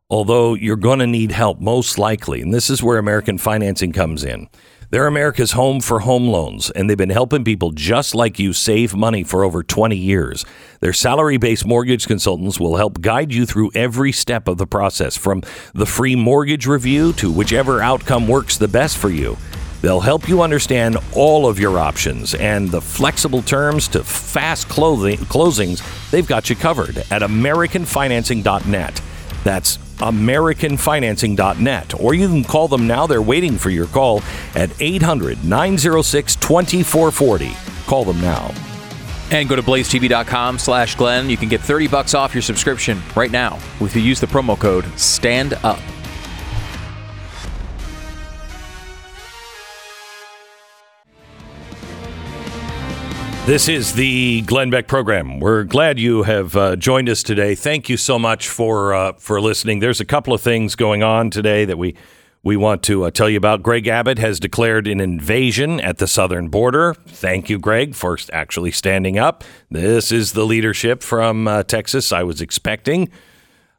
Although 0.08 0.54
you're 0.54 0.74
going 0.74 0.98
to 0.98 1.06
need 1.06 1.30
help, 1.30 1.60
most 1.60 1.96
likely, 1.96 2.40
and 2.40 2.52
this 2.52 2.68
is 2.68 2.82
where 2.82 2.98
American 2.98 3.38
Financing 3.38 3.92
comes 3.92 4.24
in. 4.24 4.48
They're 4.90 5.06
America's 5.06 5.52
home 5.52 5.80
for 5.80 6.00
home 6.00 6.26
loans, 6.26 6.68
and 6.68 6.90
they've 6.90 6.98
been 6.98 7.10
helping 7.10 7.44
people 7.44 7.70
just 7.70 8.12
like 8.12 8.40
you 8.40 8.52
save 8.52 8.92
money 8.92 9.22
for 9.22 9.44
over 9.44 9.62
20 9.62 9.96
years. 9.96 10.44
Their 10.80 10.92
salary 10.92 11.36
based 11.36 11.64
mortgage 11.64 12.08
consultants 12.08 12.58
will 12.58 12.74
help 12.74 13.00
guide 13.00 13.32
you 13.32 13.46
through 13.46 13.70
every 13.76 14.10
step 14.10 14.48
of 14.48 14.58
the 14.58 14.66
process, 14.66 15.16
from 15.16 15.42
the 15.74 15.86
free 15.86 16.16
mortgage 16.16 16.66
review 16.66 17.12
to 17.14 17.30
whichever 17.30 17.80
outcome 17.80 18.26
works 18.26 18.56
the 18.56 18.66
best 18.66 18.98
for 18.98 19.10
you. 19.10 19.36
They'll 19.80 20.00
help 20.00 20.28
you 20.28 20.42
understand 20.42 20.98
all 21.14 21.46
of 21.46 21.60
your 21.60 21.78
options 21.78 22.34
and 22.34 22.68
the 22.68 22.80
flexible 22.80 23.42
terms 23.42 23.86
to 23.88 24.02
fast 24.02 24.68
clothing, 24.68 25.18
closings. 25.18 26.10
They've 26.10 26.26
got 26.26 26.50
you 26.50 26.56
covered 26.56 26.98
at 26.98 27.22
AmericanFinancing.net. 27.22 29.00
That's 29.44 29.78
AmericanFinancing.net. 30.00 32.00
Or 32.00 32.14
you 32.14 32.28
can 32.28 32.44
call 32.44 32.68
them 32.68 32.86
now. 32.86 33.06
They're 33.06 33.22
waiting 33.22 33.56
for 33.56 33.70
your 33.70 33.86
call 33.86 34.22
at 34.54 34.70
800 34.80 35.44
906 35.44 36.36
2440. 36.36 37.52
Call 37.86 38.04
them 38.04 38.20
now. 38.20 38.52
And 39.30 39.48
go 39.48 39.54
to 39.54 39.62
blazetv.com 39.62 40.58
slash 40.58 40.96
Glenn. 40.96 41.30
You 41.30 41.36
can 41.36 41.48
get 41.48 41.60
30 41.60 41.88
bucks 41.88 42.14
off 42.14 42.34
your 42.34 42.42
subscription 42.42 43.00
right 43.14 43.30
now 43.30 43.58
if 43.80 43.94
you 43.94 44.02
use 44.02 44.20
the 44.20 44.26
promo 44.26 44.58
code 44.58 44.84
STAND 44.98 45.54
This 53.46 53.68
is 53.68 53.94
the 53.94 54.42
Glenn 54.42 54.70
Beck 54.70 54.86
program. 54.86 55.40
We're 55.40 55.64
glad 55.64 55.98
you 55.98 56.22
have 56.22 56.54
uh, 56.56 56.76
joined 56.76 57.08
us 57.08 57.22
today. 57.22 57.54
Thank 57.56 57.88
you 57.88 57.96
so 57.96 58.16
much 58.18 58.48
for 58.48 58.94
uh, 58.94 59.12
for 59.14 59.40
listening. 59.40 59.80
There's 59.80 60.00
a 60.00 60.04
couple 60.04 60.32
of 60.32 60.40
things 60.40 60.76
going 60.76 61.02
on 61.02 61.30
today 61.30 61.64
that 61.64 61.76
we 61.76 61.96
We 62.42 62.56
want 62.56 62.82
to 62.84 63.04
uh, 63.04 63.10
tell 63.10 63.28
you 63.28 63.38
about 63.38 63.62
Greg 63.62 63.88
Abbott 63.88 64.18
has 64.18 64.38
declared 64.40 64.86
an 64.86 65.00
invasion 65.00 65.80
at 65.80 65.98
the 65.98 66.06
southern 66.06 66.48
border. 66.48 66.94
Thank 66.94 67.50
you, 67.50 67.58
Greg, 67.58 67.94
for 67.94 68.16
actually 68.32 68.70
standing 68.70 69.18
up. 69.18 69.42
This 69.70 70.12
is 70.12 70.32
the 70.32 70.44
leadership 70.44 71.02
from 71.02 71.48
uh, 71.48 71.64
Texas 71.64 72.12
I 72.12 72.22
was 72.22 72.40
expecting. 72.40 73.10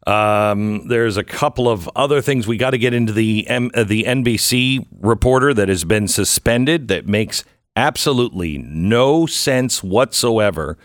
Um, 0.05 0.87
there's 0.87 1.17
a 1.17 1.23
couple 1.23 1.69
of 1.69 1.87
other 1.95 2.21
things 2.21 2.47
we 2.47 2.57
got 2.57 2.71
to 2.71 2.77
get 2.77 2.93
into 2.93 3.13
the 3.13 3.47
M- 3.47 3.71
uh, 3.73 3.83
the 3.83 4.03
NBC 4.03 4.85
reporter 4.99 5.53
that 5.53 5.69
has 5.69 5.83
been 5.83 6.07
suspended 6.07 6.87
that 6.89 7.07
makes 7.07 7.43
absolutely 7.75 8.57
no 8.57 9.25
sense 9.25 9.83
whatsoever 9.83 10.77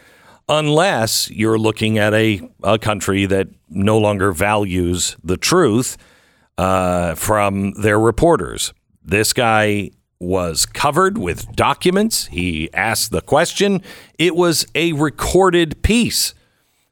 unless 0.49 1.31
you're 1.31 1.59
looking 1.59 1.99
at 1.99 2.15
a, 2.15 2.49
a 2.63 2.79
country 2.79 3.27
that 3.27 3.49
no 3.69 3.99
longer 3.99 4.33
values 4.33 5.17
the 5.23 5.37
truth 5.37 5.97
uh, 6.57 7.15
from 7.15 7.73
their 7.73 7.99
reporters. 7.99 8.73
This 9.05 9.33
guy 9.33 9.91
was 10.19 10.65
covered 10.65 11.19
with 11.19 11.55
documents. 11.55 12.27
He 12.27 12.73
asked 12.73 13.11
the 13.11 13.21
question. 13.21 13.83
It 14.19 14.35
was 14.35 14.67
a 14.75 14.93
recorded 14.93 15.83
piece. 15.83 16.35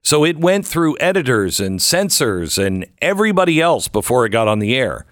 So 0.02 0.24
it 0.24 0.37
went 0.37 0.66
through 0.66 0.98
editors 1.00 1.61
and 1.61 1.80
censors 1.80 2.59
and 2.59 2.87
everybody 3.00 3.61
else 3.61 3.88
before 3.88 4.26
it 4.26 4.30
got 4.30 4.48
on 4.48 4.59
the 4.59 4.76
air. 4.76 5.07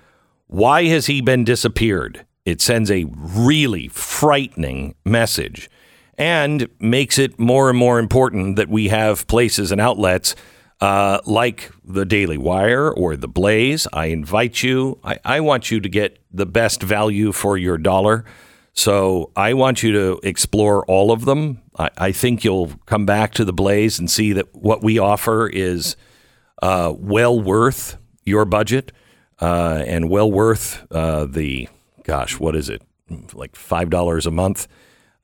Why 0.49 0.85
has 0.85 1.07
he 1.07 1.23
been 1.23 1.45
disappeared? 1.45 2.27
It 2.45 2.61
sends 2.61 2.91
a 2.91 3.07
really 3.09 3.89
frightening 3.89 4.95
message 5.05 5.71
and 6.19 6.69
makes 6.79 7.19
it 7.19 7.39
more 7.39 7.69
and 7.69 7.79
more 7.79 7.99
important 7.99 8.57
that 8.57 8.69
we 8.69 8.89
have 8.89 9.27
places 9.27 9.73
and 9.73 9.81
outlets 9.81 10.35
uh, 10.81 11.21
like 11.27 11.71
the 11.85 12.05
Daily 12.05 12.37
Wire 12.37 12.91
or 12.91 13.17
the 13.17 13.29
Blaze. 13.29 13.87
I 13.93 14.07
invite 14.07 14.63
you, 14.63 14.99
I, 15.05 15.19
I 15.25 15.41
want 15.41 15.71
you 15.71 15.81
to 15.81 15.89
get 15.89 16.19
the 16.33 16.45
best 16.47 16.83
value 16.83 17.31
for 17.31 17.57
your 17.57 17.79
dollar. 17.79 18.25
So 18.75 19.31
I 19.37 19.55
want 19.55 19.83
you 19.83 19.93
to 19.93 20.21
explore 20.25 20.85
all 20.87 21.13
of 21.13 21.25
them. 21.25 21.63
I, 21.79 21.91
I 21.97 22.13
think 22.13 22.43
you'll 22.43 22.73
come 22.87 23.07
back 23.07 23.33
to 23.35 23.45
the 23.45 23.53
Blaze 23.53 23.99
and 23.99 24.11
see 24.11 24.33
that 24.33 24.53
what 24.55 24.83
we 24.83 24.99
offer 24.99 25.47
is 25.47 25.95
uh, 26.63 26.93
well 26.97 27.39
worth 27.39 27.99
your 28.25 28.45
budget 28.45 28.91
uh, 29.41 29.85
and 29.87 30.09
well 30.11 30.31
worth 30.31 30.85
uh, 30.91 31.27
the, 31.27 31.69
gosh, 32.05 32.38
what 32.38 32.57
is 32.57 32.69
it? 32.69 32.83
Like 33.33 33.53
$5 33.53 34.27
a 34.27 34.31
month 34.31 34.69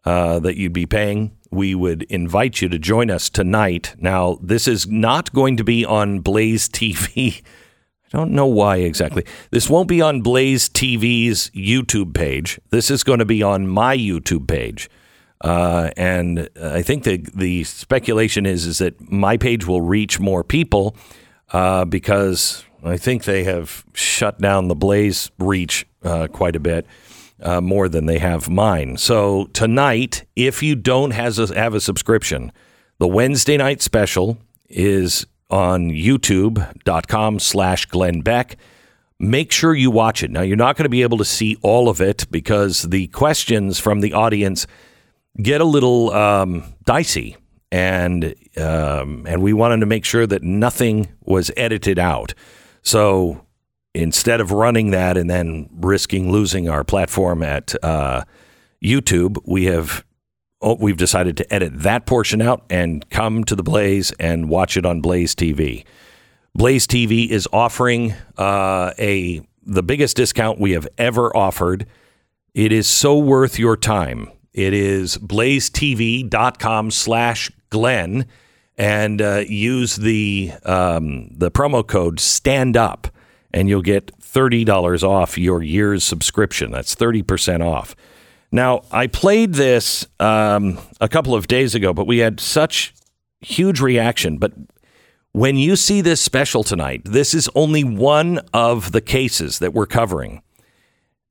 uh, 0.05 0.39
that 0.41 0.57
you'd 0.57 0.73
be 0.73 0.87
paying 0.87 1.39
we 1.51 1.75
would 1.75 2.03
invite 2.05 2.61
you 2.61 2.69
to 2.69 2.79
join 2.79 3.11
us 3.11 3.31
tonight. 3.31 3.95
Now, 3.99 4.39
this 4.43 4.69
is 4.69 4.87
not 4.87 5.33
going 5.33 5.57
to 5.57 5.65
be 5.65 5.85
on 5.85 6.21
Blaze 6.21 6.69
TV. 6.69 7.43
I 8.13 8.17
don't 8.17 8.33
know 8.33 8.47
why 8.47 8.77
exactly. 8.77 9.25
This 9.51 9.69
won't 9.69 9.89
be 9.89 10.01
on 10.01 10.23
Blaze 10.23 10.69
TV's 10.69 11.51
YouTube 11.51 12.15
page. 12.15 12.59
This 12.71 12.91
is 12.91 13.05
going 13.05 13.19
to 13.19 13.27
be 13.27 13.43
on 13.43 13.69
my 13.69 13.97
YouTube 13.97 14.49
page. 14.49 14.89
Uh, 15.43 15.91
and 15.97 16.49
I 16.61 16.83
think 16.83 17.05
the 17.05 17.19
the 17.35 17.63
speculation 17.65 18.45
is 18.45 18.67
is 18.67 18.79
that 18.79 19.01
my 19.13 19.37
page 19.37 19.67
will 19.67 19.83
reach 19.83 20.19
more 20.19 20.43
people 20.43 20.97
uh, 21.53 21.85
because 21.85 22.65
I 22.83 22.97
think 22.97 23.25
they 23.25 23.45
have 23.45 23.85
shut 23.95 24.41
down 24.41 24.69
the 24.69 24.75
Blaze 24.75 25.31
reach 25.39 25.87
uh, 26.03 26.29
quite 26.29 26.57
a 26.57 26.61
bit 26.61 26.87
uh, 27.43 27.61
more 27.61 27.89
than 27.89 28.07
they 28.07 28.19
have 28.19 28.49
mine. 28.49 28.97
So 28.97 29.47
tonight, 29.53 30.25
if 30.37 30.63
you 30.63 30.75
don't 30.75 31.13
has 31.13 31.39
a, 31.39 31.55
have 31.55 31.75
a 31.75 31.81
subscription, 31.81 32.53
the 32.99 33.09
Wednesday 33.09 33.57
night 33.57 33.83
special 33.83 34.39
is 34.69 35.27
on 35.51 35.91
youtube.com 35.91 37.39
slash 37.39 37.87
Glenn 37.87 38.21
Beck. 38.21 38.57
Make 39.19 39.51
sure 39.51 39.75
you 39.75 39.91
watch 39.91 40.23
it. 40.23 40.31
Now, 40.31 40.43
you're 40.43 40.57
not 40.57 40.77
going 40.77 40.85
to 40.85 40.91
be 40.91 41.03
able 41.03 41.19
to 41.19 41.25
see 41.25 41.57
all 41.63 41.89
of 41.89 42.01
it 42.01 42.27
because 42.31 42.83
the 42.83 43.09
questions 43.09 43.79
from 43.79 44.01
the 44.01 44.13
audience 44.13 44.67
get 45.43 45.61
a 45.61 45.65
little 45.65 46.11
um, 46.13 46.65
dicey. 46.85 47.37
And 47.71 48.35
um, 48.57 49.27
and 49.29 49.43
we 49.43 49.53
wanted 49.53 49.81
to 49.81 49.87
make 49.87 50.07
sure 50.07 50.27
that 50.27 50.43
nothing 50.43 51.09
was 51.21 51.51
edited 51.55 51.99
out. 51.99 52.33
So 52.89 53.45
instead 53.95 54.41
of 54.41 54.51
running 54.51 54.93
that 54.93 55.19
and 55.19 55.29
then 55.29 55.69
risking 55.75 56.33
losing 56.33 56.71
our 56.71 56.85
platform 56.85 57.43
at 57.43 57.75
uh, 57.85 58.25
YouTube, 58.83 59.37
we 59.45 59.67
have 59.67 60.07
oh, 60.63 60.79
we've 60.81 60.97
decided 60.97 61.37
to 61.37 61.53
edit 61.53 61.83
that 61.83 62.07
portion 62.07 62.41
out 62.41 62.65
and 62.71 63.07
come 63.11 63.45
to 63.45 63.55
the 63.55 63.63
Blaze 63.63 64.13
and 64.13 64.49
watch 64.49 64.79
it 64.79 64.87
on 64.87 65.03
Blaze 65.03 65.35
TV. 65.35 65.85
Blaze 66.55 66.87
TV 66.87 67.29
is 67.29 67.47
offering 67.53 68.15
uh, 68.39 68.95
a 68.99 69.47
the 69.63 69.83
biggest 69.83 70.17
discount 70.17 70.59
we 70.59 70.71
have 70.71 70.89
ever 70.97 71.37
offered. 71.37 71.87
It 72.55 72.73
is 72.73 72.87
so 72.87 73.19
worth 73.19 73.59
your 73.59 73.77
time. 73.77 74.31
It 74.55 74.73
is 74.73 75.19
blazetv.com 75.19 76.91
slash 76.91 77.51
Glenn 77.69 78.25
and 78.79 79.21
uh, 79.21 79.45
use 79.47 79.97
the 79.97 80.53
um, 80.65 81.29
the 81.37 81.51
promo 81.51 81.87
code 81.87 82.21
stand 82.21 82.77
up 82.77 83.09
and 83.53 83.69
you'll 83.69 83.83
get 83.83 84.13
$30 84.21 85.03
off 85.03 85.37
your 85.37 85.63
year's 85.63 86.05
subscription. 86.05 86.71
That's 86.71 86.95
30% 86.95 87.65
off. 87.65 87.97
Now, 88.53 88.83
I 88.93 89.07
played 89.07 89.55
this 89.55 90.07
um, 90.21 90.79
a 91.01 91.09
couple 91.09 91.35
of 91.35 91.49
days 91.49 91.75
ago, 91.75 91.93
but 91.93 92.07
we 92.07 92.19
had 92.19 92.41
such 92.41 92.95
huge 93.41 93.81
reaction. 93.81 94.39
But 94.39 94.53
when 95.33 95.57
you 95.57 95.77
see 95.77 96.01
this 96.01 96.21
special 96.21 96.63
tonight, 96.63 97.03
this 97.05 97.35
is 97.35 97.49
only 97.55 97.85
one 97.85 98.41
of 98.53 98.93
the 98.93 99.01
cases 99.01 99.59
that 99.59 99.73
we're 99.73 99.87
covering. 99.87 100.43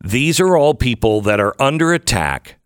These 0.04 0.40
are 0.40 0.56
all 0.56 0.74
people 0.74 1.22
that 1.22 1.40
are 1.40 1.56
under 1.60 1.94
attack 1.94 2.60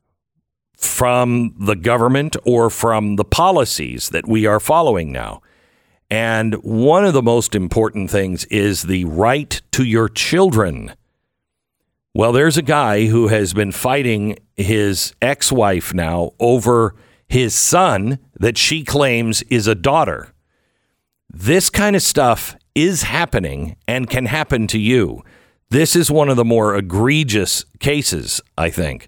from 0.85 1.53
the 1.59 1.75
government 1.75 2.35
or 2.45 2.69
from 2.69 3.15
the 3.15 3.23
policies 3.23 4.09
that 4.09 4.27
we 4.27 4.45
are 4.45 4.59
following 4.59 5.11
now. 5.11 5.41
And 6.09 6.55
one 6.55 7.05
of 7.05 7.13
the 7.13 7.21
most 7.21 7.55
important 7.55 8.09
things 8.09 8.45
is 8.45 8.83
the 8.83 9.05
right 9.05 9.61
to 9.71 9.83
your 9.83 10.09
children. 10.09 10.93
Well, 12.13 12.33
there's 12.33 12.57
a 12.57 12.61
guy 12.61 13.05
who 13.05 13.29
has 13.29 13.53
been 13.53 13.71
fighting 13.71 14.37
his 14.57 15.13
ex 15.21 15.51
wife 15.51 15.93
now 15.93 16.31
over 16.39 16.95
his 17.29 17.55
son 17.55 18.19
that 18.37 18.57
she 18.57 18.83
claims 18.83 19.41
is 19.43 19.67
a 19.67 19.75
daughter. 19.75 20.33
This 21.29 21.69
kind 21.69 21.95
of 21.95 22.01
stuff 22.01 22.57
is 22.75 23.03
happening 23.03 23.77
and 23.87 24.09
can 24.09 24.25
happen 24.25 24.67
to 24.67 24.79
you. 24.79 25.23
This 25.69 25.95
is 25.95 26.11
one 26.11 26.27
of 26.27 26.35
the 26.35 26.43
more 26.43 26.75
egregious 26.75 27.63
cases, 27.79 28.41
I 28.57 28.69
think. 28.69 29.07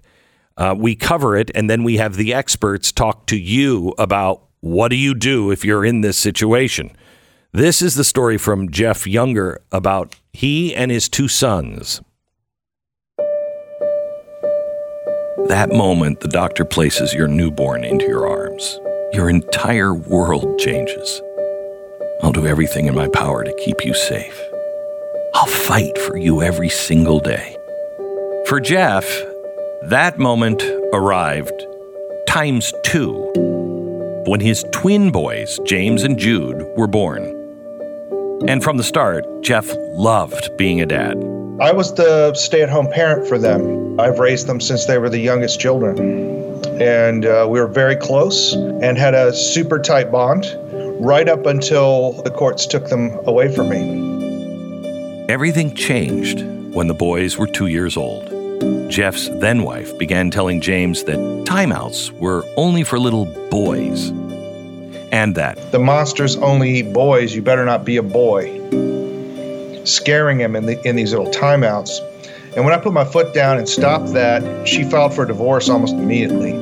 Uh, 0.56 0.74
we 0.76 0.94
cover 0.94 1.36
it, 1.36 1.50
and 1.54 1.68
then 1.68 1.82
we 1.82 1.96
have 1.96 2.16
the 2.16 2.32
experts 2.32 2.92
talk 2.92 3.26
to 3.26 3.36
you 3.36 3.94
about 3.98 4.42
what 4.60 4.88
do 4.88 4.96
you 4.96 5.14
do 5.14 5.50
if 5.50 5.64
you're 5.64 5.84
in 5.84 6.00
this 6.00 6.16
situation? 6.16 6.90
This 7.52 7.82
is 7.82 7.94
the 7.94 8.04
story 8.04 8.38
from 8.38 8.70
Jeff 8.70 9.06
Younger 9.06 9.60
about 9.70 10.16
he 10.32 10.74
and 10.74 10.90
his 10.90 11.08
two 11.08 11.28
sons. 11.28 12.00
That 15.48 15.68
moment, 15.70 16.20
the 16.20 16.28
doctor 16.28 16.64
places 16.64 17.12
your 17.12 17.28
newborn 17.28 17.84
into 17.84 18.06
your 18.06 18.26
arms. 18.26 18.80
Your 19.12 19.28
entire 19.28 19.92
world 19.92 20.58
changes. 20.58 21.20
I'll 22.22 22.32
do 22.32 22.46
everything 22.46 22.86
in 22.86 22.94
my 22.94 23.08
power 23.08 23.44
to 23.44 23.54
keep 23.64 23.84
you 23.84 23.92
safe. 23.92 24.40
I'll 25.34 25.46
fight 25.46 25.98
for 25.98 26.16
you 26.16 26.42
every 26.42 26.70
single 26.70 27.20
day. 27.20 27.56
For 28.46 28.58
Jeff, 28.58 29.04
that 29.90 30.18
moment 30.18 30.62
arrived 30.92 31.66
times 32.26 32.72
two 32.84 33.12
when 34.26 34.40
his 34.40 34.64
twin 34.72 35.10
boys, 35.10 35.60
James 35.66 36.02
and 36.02 36.18
Jude, 36.18 36.64
were 36.76 36.86
born. 36.86 37.22
And 38.48 38.62
from 38.62 38.78
the 38.78 38.82
start, 38.82 39.24
Jeff 39.42 39.70
loved 39.92 40.56
being 40.56 40.80
a 40.80 40.86
dad. 40.86 41.18
I 41.60 41.72
was 41.72 41.94
the 41.94 42.32
stay 42.34 42.62
at 42.62 42.70
home 42.70 42.90
parent 42.90 43.28
for 43.28 43.38
them. 43.38 44.00
I've 44.00 44.18
raised 44.18 44.46
them 44.46 44.60
since 44.60 44.86
they 44.86 44.98
were 44.98 45.10
the 45.10 45.20
youngest 45.20 45.60
children. 45.60 45.98
And 46.80 47.26
uh, 47.26 47.46
we 47.48 47.60
were 47.60 47.68
very 47.68 47.96
close 47.96 48.54
and 48.54 48.96
had 48.96 49.14
a 49.14 49.32
super 49.34 49.78
tight 49.78 50.10
bond 50.10 50.46
right 51.04 51.28
up 51.28 51.44
until 51.46 52.12
the 52.22 52.30
courts 52.30 52.66
took 52.66 52.88
them 52.88 53.10
away 53.26 53.54
from 53.54 53.68
me. 53.68 55.26
Everything 55.28 55.74
changed 55.74 56.42
when 56.74 56.88
the 56.88 56.94
boys 56.94 57.36
were 57.36 57.46
two 57.46 57.66
years 57.66 57.96
old. 57.96 58.33
Jeff's 58.88 59.28
then 59.40 59.62
wife 59.62 59.96
began 59.98 60.30
telling 60.30 60.60
James 60.60 61.04
that 61.04 61.16
timeouts 61.46 62.10
were 62.12 62.44
only 62.56 62.84
for 62.84 62.98
little 62.98 63.26
boys 63.50 64.10
and 65.10 65.34
that. 65.36 65.72
The 65.72 65.78
monsters 65.78 66.36
only 66.36 66.78
eat 66.78 66.92
boys, 66.92 67.34
you 67.34 67.42
better 67.42 67.64
not 67.64 67.84
be 67.84 67.96
a 67.96 68.02
boy. 68.02 68.50
Scaring 69.84 70.40
him 70.40 70.56
in, 70.56 70.66
the, 70.66 70.88
in 70.88 70.96
these 70.96 71.12
little 71.12 71.32
timeouts. 71.32 71.90
And 72.56 72.64
when 72.64 72.74
I 72.74 72.78
put 72.78 72.92
my 72.92 73.04
foot 73.04 73.34
down 73.34 73.58
and 73.58 73.68
stopped 73.68 74.12
that, 74.12 74.66
she 74.66 74.84
filed 74.84 75.14
for 75.14 75.24
divorce 75.24 75.68
almost 75.68 75.94
immediately. 75.94 76.52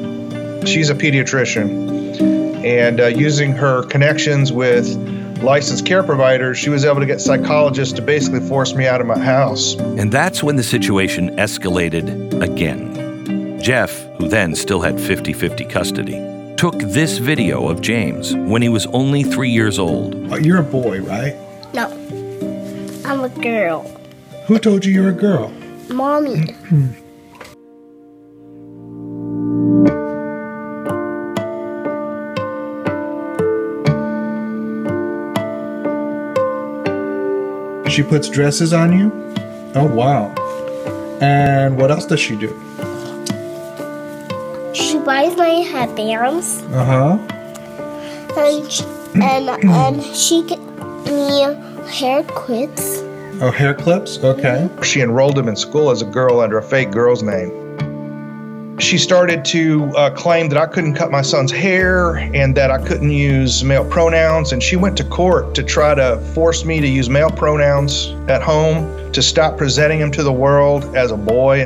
She's 0.66 0.90
a 0.90 0.94
pediatrician, 0.94 2.22
and 2.64 3.00
uh, 3.00 3.06
using 3.06 3.52
her 3.52 3.84
connections 3.84 4.52
with 4.52 4.86
licensed 5.42 5.84
care 5.84 6.02
provider, 6.02 6.54
she 6.54 6.70
was 6.70 6.84
able 6.84 7.00
to 7.00 7.06
get 7.06 7.20
psychologists 7.20 7.94
to 7.94 8.02
basically 8.02 8.40
force 8.40 8.74
me 8.74 8.86
out 8.86 9.00
of 9.00 9.06
my 9.06 9.18
house. 9.18 9.74
And 9.74 10.10
that's 10.12 10.42
when 10.42 10.56
the 10.56 10.62
situation 10.62 11.36
escalated 11.36 12.40
again. 12.42 13.60
Jeff, 13.60 13.92
who 14.18 14.28
then 14.28 14.54
still 14.54 14.80
had 14.80 15.00
50 15.00 15.32
50 15.32 15.64
custody, 15.66 16.54
took 16.56 16.78
this 16.78 17.18
video 17.18 17.68
of 17.68 17.80
James 17.80 18.34
when 18.34 18.62
he 18.62 18.68
was 18.68 18.86
only 18.86 19.22
three 19.22 19.50
years 19.50 19.78
old. 19.78 20.14
Oh, 20.32 20.36
You're 20.36 20.60
a 20.60 20.62
boy, 20.64 21.00
right? 21.02 21.36
No, 21.74 21.88
I'm 23.04 23.24
a 23.24 23.28
girl. 23.28 23.82
Who 24.46 24.58
told 24.58 24.84
you 24.84 24.92
you're 24.92 25.10
a 25.10 25.12
girl? 25.12 25.50
Mommy. 25.88 26.36
Mm-hmm. 26.36 26.92
She 37.92 38.02
puts 38.02 38.28
dresses 38.30 38.72
on 38.72 38.98
you? 38.98 39.12
Oh, 39.74 39.84
wow. 39.84 40.34
And 41.20 41.76
what 41.76 41.90
else 41.90 42.06
does 42.06 42.20
she 42.20 42.36
do? 42.36 42.48
She 44.74 44.98
buys 44.98 45.36
my 45.36 45.60
headbands 45.72 46.62
Uh 46.72 46.84
huh. 46.84 47.18
and 48.40 49.22
and 49.22 49.48
and 49.70 50.02
she 50.16 50.42
get 50.44 50.58
me 51.06 51.42
hair 51.90 52.22
clips. 52.24 53.00
Oh, 53.42 53.50
hair 53.54 53.74
clips? 53.74 54.18
Okay. 54.24 54.70
She 54.82 55.02
enrolled 55.02 55.38
him 55.38 55.48
in 55.48 55.56
school 55.56 55.90
as 55.90 56.00
a 56.00 56.06
girl 56.06 56.40
under 56.40 56.56
a 56.56 56.62
fake 56.62 56.90
girl's 56.92 57.22
name. 57.22 57.50
She 58.92 58.98
started 58.98 59.42
to 59.46 59.86
uh, 59.96 60.10
claim 60.10 60.50
that 60.50 60.58
I 60.58 60.66
couldn't 60.66 60.92
cut 60.92 61.10
my 61.10 61.22
son's 61.22 61.50
hair 61.50 62.16
and 62.34 62.54
that 62.56 62.70
I 62.70 62.76
couldn't 62.76 63.10
use 63.10 63.64
male 63.64 63.88
pronouns. 63.88 64.52
And 64.52 64.62
she 64.62 64.76
went 64.76 64.98
to 64.98 65.04
court 65.04 65.54
to 65.54 65.62
try 65.62 65.94
to 65.94 66.20
force 66.34 66.66
me 66.66 66.78
to 66.78 66.86
use 66.86 67.08
male 67.08 67.30
pronouns 67.30 68.08
at 68.28 68.42
home 68.42 69.10
to 69.12 69.22
stop 69.22 69.56
presenting 69.56 69.98
him 69.98 70.12
to 70.12 70.22
the 70.22 70.30
world 70.30 70.94
as 70.94 71.10
a 71.10 71.16
boy. 71.16 71.64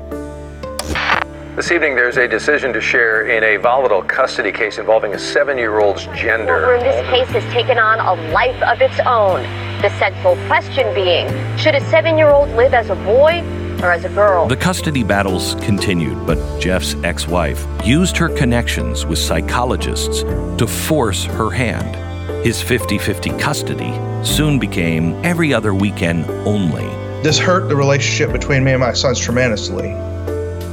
This 1.56 1.72
evening, 1.72 1.96
there's 1.96 2.16
a 2.16 2.28
decision 2.28 2.72
to 2.74 2.80
share 2.80 3.26
in 3.26 3.42
a 3.42 3.56
volatile 3.56 4.04
custody 4.04 4.52
case 4.52 4.78
involving 4.78 5.12
a 5.14 5.18
seven 5.18 5.58
year 5.58 5.80
old's 5.80 6.06
gender. 6.14 6.76
in 6.76 6.84
this 6.84 7.04
case 7.10 7.26
has 7.30 7.52
taken 7.52 7.76
on 7.76 7.98
a 7.98 8.30
life 8.30 8.62
of 8.62 8.80
its 8.80 9.00
own. 9.00 9.42
The 9.82 9.90
central 9.98 10.36
question 10.46 10.94
being 10.94 11.26
should 11.58 11.74
a 11.74 11.84
seven 11.90 12.16
year 12.16 12.28
old 12.28 12.50
live 12.50 12.72
as 12.72 12.88
a 12.90 12.94
boy 12.94 13.42
or 13.82 13.92
as 13.92 14.04
a 14.04 14.08
girl? 14.08 14.46
The 14.46 14.56
custody 14.56 15.02
battles 15.02 15.54
continued, 15.56 16.26
but 16.26 16.38
Jeff's 16.60 16.94
ex 17.04 17.26
wife 17.26 17.66
used 17.84 18.16
her 18.16 18.28
connections 18.28 19.06
with 19.06 19.18
psychologists 19.18 20.22
to 20.22 20.66
force 20.66 21.24
her 21.24 21.50
hand. 21.50 21.96
His 22.44 22.62
50 22.62 22.98
50 22.98 23.30
custody 23.38 23.92
soon 24.24 24.58
became 24.58 25.14
every 25.24 25.52
other 25.52 25.74
weekend 25.74 26.24
only. 26.46 26.86
This 27.22 27.38
hurt 27.38 27.68
the 27.68 27.76
relationship 27.76 28.32
between 28.32 28.62
me 28.62 28.72
and 28.72 28.80
my 28.80 28.92
sons 28.92 29.18
tremendously. 29.18 29.88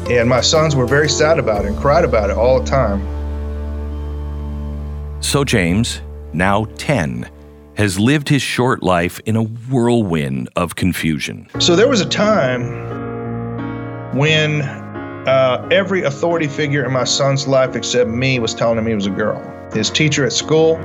And 0.10 0.28
my 0.28 0.42
sons 0.42 0.76
were 0.76 0.86
very 0.86 1.10
sad 1.10 1.40
about 1.40 1.66
it 1.66 1.70
and 1.70 1.78
cried 1.78 2.04
about 2.04 2.30
it 2.30 2.38
all 2.38 2.60
the 2.60 2.70
time. 2.70 3.02
So 5.22 5.44
James, 5.44 6.02
now 6.34 6.66
10, 6.78 7.30
has 7.76 7.98
lived 7.98 8.30
his 8.30 8.42
short 8.42 8.84
life 8.84 9.20
in 9.26 9.36
a 9.36 9.44
whirlwind 9.44 10.50
of 10.56 10.76
confusion. 10.76 11.48
So 11.60 11.76
there 11.76 11.88
was 11.88 12.02
a 12.02 12.10
time 12.10 12.93
when 14.14 14.62
uh, 15.28 15.68
every 15.72 16.04
authority 16.04 16.48
figure 16.48 16.86
in 16.86 16.92
my 16.92 17.04
son's 17.04 17.48
life 17.48 17.76
except 17.76 18.10
me 18.10 18.40
was 18.40 18.54
telling 18.54 18.78
him 18.78 18.86
he 18.86 18.94
was 18.94 19.06
a 19.06 19.12
girl. 19.12 19.42
His 19.74 19.90
teacher 19.90 20.26
at 20.26 20.34
school, 20.34 20.78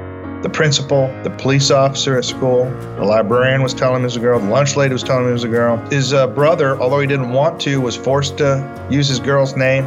the 0.42 0.48
principal, 0.48 1.08
the 1.24 1.30
police 1.30 1.70
officer 1.70 2.16
at 2.16 2.24
school, 2.24 2.70
the 2.96 3.04
librarian 3.04 3.62
was 3.62 3.74
telling 3.74 3.96
him 3.96 4.02
he 4.02 4.04
was 4.04 4.16
a 4.16 4.20
girl, 4.20 4.38
the 4.38 4.48
lunch 4.48 4.76
lady 4.76 4.92
was 4.92 5.02
telling 5.02 5.24
him 5.24 5.30
he 5.30 5.32
was 5.32 5.44
a 5.44 5.48
girl. 5.48 5.76
His 5.90 6.12
uh, 6.12 6.28
brother, 6.28 6.80
although 6.80 7.00
he 7.00 7.06
didn't 7.06 7.30
want 7.30 7.60
to, 7.62 7.80
was 7.80 7.96
forced 7.96 8.38
to 8.38 8.86
use 8.88 9.08
his 9.08 9.18
girl's 9.18 9.56
name. 9.56 9.84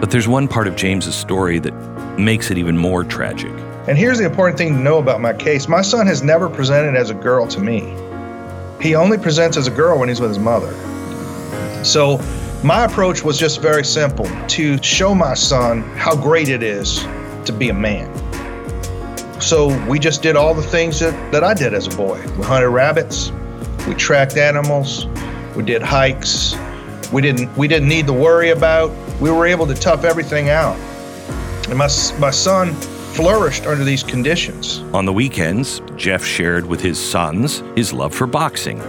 But 0.00 0.10
there's 0.10 0.28
one 0.28 0.46
part 0.46 0.68
of 0.68 0.76
James's 0.76 1.14
story 1.14 1.58
that 1.60 1.72
makes 2.18 2.50
it 2.50 2.58
even 2.58 2.76
more 2.76 3.02
tragic. 3.02 3.52
And 3.88 3.96
here's 3.96 4.18
the 4.18 4.24
important 4.24 4.58
thing 4.58 4.74
to 4.74 4.78
know 4.78 4.98
about 4.98 5.20
my 5.20 5.32
case 5.32 5.68
my 5.68 5.82
son 5.82 6.06
has 6.06 6.22
never 6.22 6.48
presented 6.48 6.94
as 6.96 7.08
a 7.08 7.14
girl 7.14 7.46
to 7.48 7.60
me. 7.60 7.96
He 8.80 8.94
only 8.94 9.16
presents 9.16 9.56
as 9.56 9.66
a 9.66 9.70
girl 9.70 9.98
when 9.98 10.08
he's 10.08 10.20
with 10.20 10.30
his 10.30 10.38
mother. 10.38 10.74
So 11.86 12.18
my 12.64 12.84
approach 12.84 13.22
was 13.22 13.38
just 13.38 13.60
very 13.60 13.84
simple 13.84 14.26
to 14.48 14.82
show 14.82 15.14
my 15.14 15.34
son 15.34 15.82
how 15.96 16.16
great 16.16 16.48
it 16.48 16.62
is 16.62 17.06
to 17.44 17.52
be 17.52 17.68
a 17.68 17.74
man. 17.74 18.12
So 19.40 19.68
we 19.86 19.98
just 19.98 20.22
did 20.22 20.34
all 20.34 20.54
the 20.54 20.62
things 20.62 20.98
that, 21.00 21.32
that 21.32 21.44
I 21.44 21.54
did 21.54 21.74
as 21.74 21.86
a 21.86 21.96
boy. 21.96 22.20
We 22.36 22.44
hunted 22.44 22.70
rabbits, 22.70 23.30
we 23.86 23.94
tracked 23.94 24.36
animals, 24.36 25.06
we 25.54 25.62
did 25.62 25.80
hikes. 25.80 26.56
We 27.12 27.22
didn't 27.22 27.56
we 27.56 27.68
didn't 27.68 27.88
need 27.88 28.06
to 28.08 28.12
worry 28.12 28.50
about. 28.50 28.90
We 29.20 29.30
were 29.30 29.46
able 29.46 29.66
to 29.68 29.74
tough 29.74 30.04
everything 30.04 30.50
out. 30.50 30.76
And 31.68 31.78
my 31.78 31.88
my 32.18 32.30
son 32.30 32.74
flourished 33.14 33.64
under 33.64 33.84
these 33.84 34.02
conditions. 34.02 34.80
On 34.92 35.04
the 35.04 35.12
weekends, 35.12 35.80
Jeff 35.96 36.24
shared 36.24 36.66
with 36.66 36.80
his 36.80 36.98
sons 36.98 37.62
his 37.76 37.92
love 37.92 38.14
for 38.14 38.26
boxing. 38.26 38.80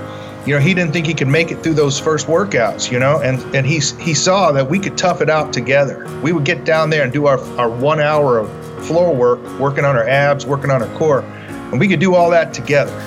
You 0.47 0.53
know, 0.53 0.61
he 0.61 0.73
didn't 0.73 0.93
think 0.93 1.05
he 1.05 1.13
could 1.13 1.27
make 1.27 1.51
it 1.51 1.61
through 1.61 1.73
those 1.73 1.99
first 1.99 2.27
workouts, 2.27 2.89
you 2.89 2.99
know, 2.99 3.19
and, 3.19 3.37
and 3.53 3.67
he, 3.67 3.81
he 4.01 4.13
saw 4.13 4.53
that 4.53 4.69
we 4.69 4.79
could 4.79 4.97
tough 4.97 5.19
it 5.19 5.29
out 5.29 5.51
together. 5.51 6.07
We 6.23 6.31
would 6.31 6.45
get 6.45 6.63
down 6.63 6.89
there 6.89 7.03
and 7.03 7.11
do 7.11 7.25
our, 7.25 7.37
our 7.59 7.69
one 7.69 7.99
hour 7.99 8.37
of 8.37 8.49
floor 8.85 9.13
work, 9.13 9.41
working 9.59 9.83
on 9.83 9.97
our 9.97 10.07
abs, 10.07 10.45
working 10.45 10.71
on 10.71 10.81
our 10.81 10.97
core, 10.97 11.19
and 11.21 11.77
we 11.77 11.89
could 11.89 11.99
do 11.99 12.15
all 12.15 12.29
that 12.29 12.53
together. 12.53 12.97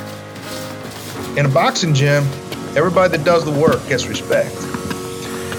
In 1.39 1.47
a 1.47 1.49
boxing 1.49 1.95
gym, 1.95 2.25
everybody 2.77 3.17
that 3.17 3.25
does 3.25 3.47
the 3.47 3.59
work 3.59 3.89
gets 3.89 4.07
respect. 4.07 4.55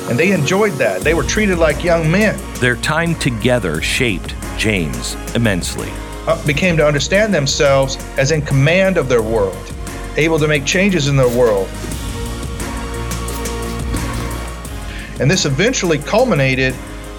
And 0.07 0.19
they 0.19 0.33
enjoyed 0.33 0.73
that. 0.73 1.01
They 1.01 1.15
were 1.15 1.23
treated 1.23 1.57
like 1.57 1.83
young 1.83 2.11
men. 2.11 2.39
Their 2.59 2.75
time 2.75 3.15
together 3.15 3.81
shaped 3.81 4.35
James 4.55 5.15
immensely. 5.33 5.89
Uh, 6.27 6.45
became 6.45 6.77
to 6.77 6.85
understand 6.85 7.33
themselves 7.33 7.97
as 8.19 8.29
in 8.29 8.43
command 8.43 8.97
of 8.97 9.09
their 9.09 9.23
world, 9.23 9.73
able 10.17 10.39
to 10.39 10.47
make 10.47 10.65
changes 10.65 11.07
in 11.07 11.15
their 11.15 11.29
world. 11.29 11.67
And 15.19 15.29
this 15.29 15.45
eventually 15.45 15.99
culminated 15.99 16.75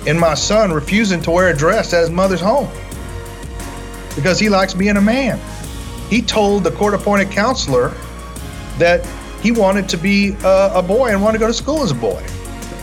in 0.07 0.18
my 0.18 0.35
son 0.35 0.72
refusing 0.72 1.22
to 1.22 1.31
wear 1.31 1.48
a 1.48 1.57
dress 1.57 1.92
at 1.92 2.00
his 2.00 2.11
mother's 2.11 2.40
home 2.40 2.68
because 4.16 4.38
he 4.38 4.48
likes 4.48 4.74
being 4.74 4.96
a 4.96 5.00
man. 5.00 5.40
He 6.11 6.20
told 6.20 6.64
the 6.64 6.72
court 6.72 6.94
appointed 6.94 7.31
counselor 7.31 7.94
that 8.78 9.07
he 9.40 9.52
wanted 9.52 9.88
to 9.90 9.96
be 9.96 10.37
a, 10.44 10.72
a 10.74 10.83
boy 10.83 11.11
and 11.11 11.22
wanted 11.22 11.38
to 11.38 11.44
go 11.44 11.46
to 11.46 11.55
school 11.55 11.83
as 11.83 11.90
a 11.90 11.94
boy. 11.94 12.22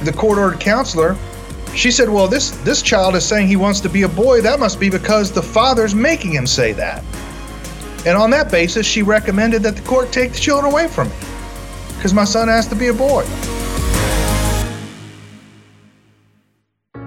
The 0.03 0.13
court 0.13 0.37
ordered 0.37 0.59
counselor 0.59 1.17
she 1.75 1.91
said, 1.91 2.09
"Well, 2.09 2.27
this 2.27 2.51
this 2.63 2.81
child 2.81 3.15
is 3.15 3.25
saying 3.25 3.47
he 3.47 3.55
wants 3.55 3.79
to 3.81 3.89
be 3.89 4.03
a 4.03 4.07
boy. 4.07 4.41
That 4.41 4.59
must 4.59 4.79
be 4.79 4.89
because 4.89 5.31
the 5.31 5.41
father's 5.41 5.93
making 5.93 6.31
him 6.31 6.47
say 6.47 6.73
that." 6.73 7.03
And 8.05 8.17
on 8.17 8.29
that 8.31 8.49
basis, 8.49 8.85
she 8.85 9.01
recommended 9.01 9.63
that 9.63 9.75
the 9.75 9.81
court 9.81 10.11
take 10.11 10.31
the 10.33 10.39
children 10.39 10.71
away 10.71 10.87
from 10.87 11.09
me 11.09 11.15
because 11.95 12.13
my 12.13 12.23
son 12.23 12.47
has 12.47 12.67
to 12.67 12.75
be 12.75 12.87
a 12.87 12.93
boy. 12.93 13.25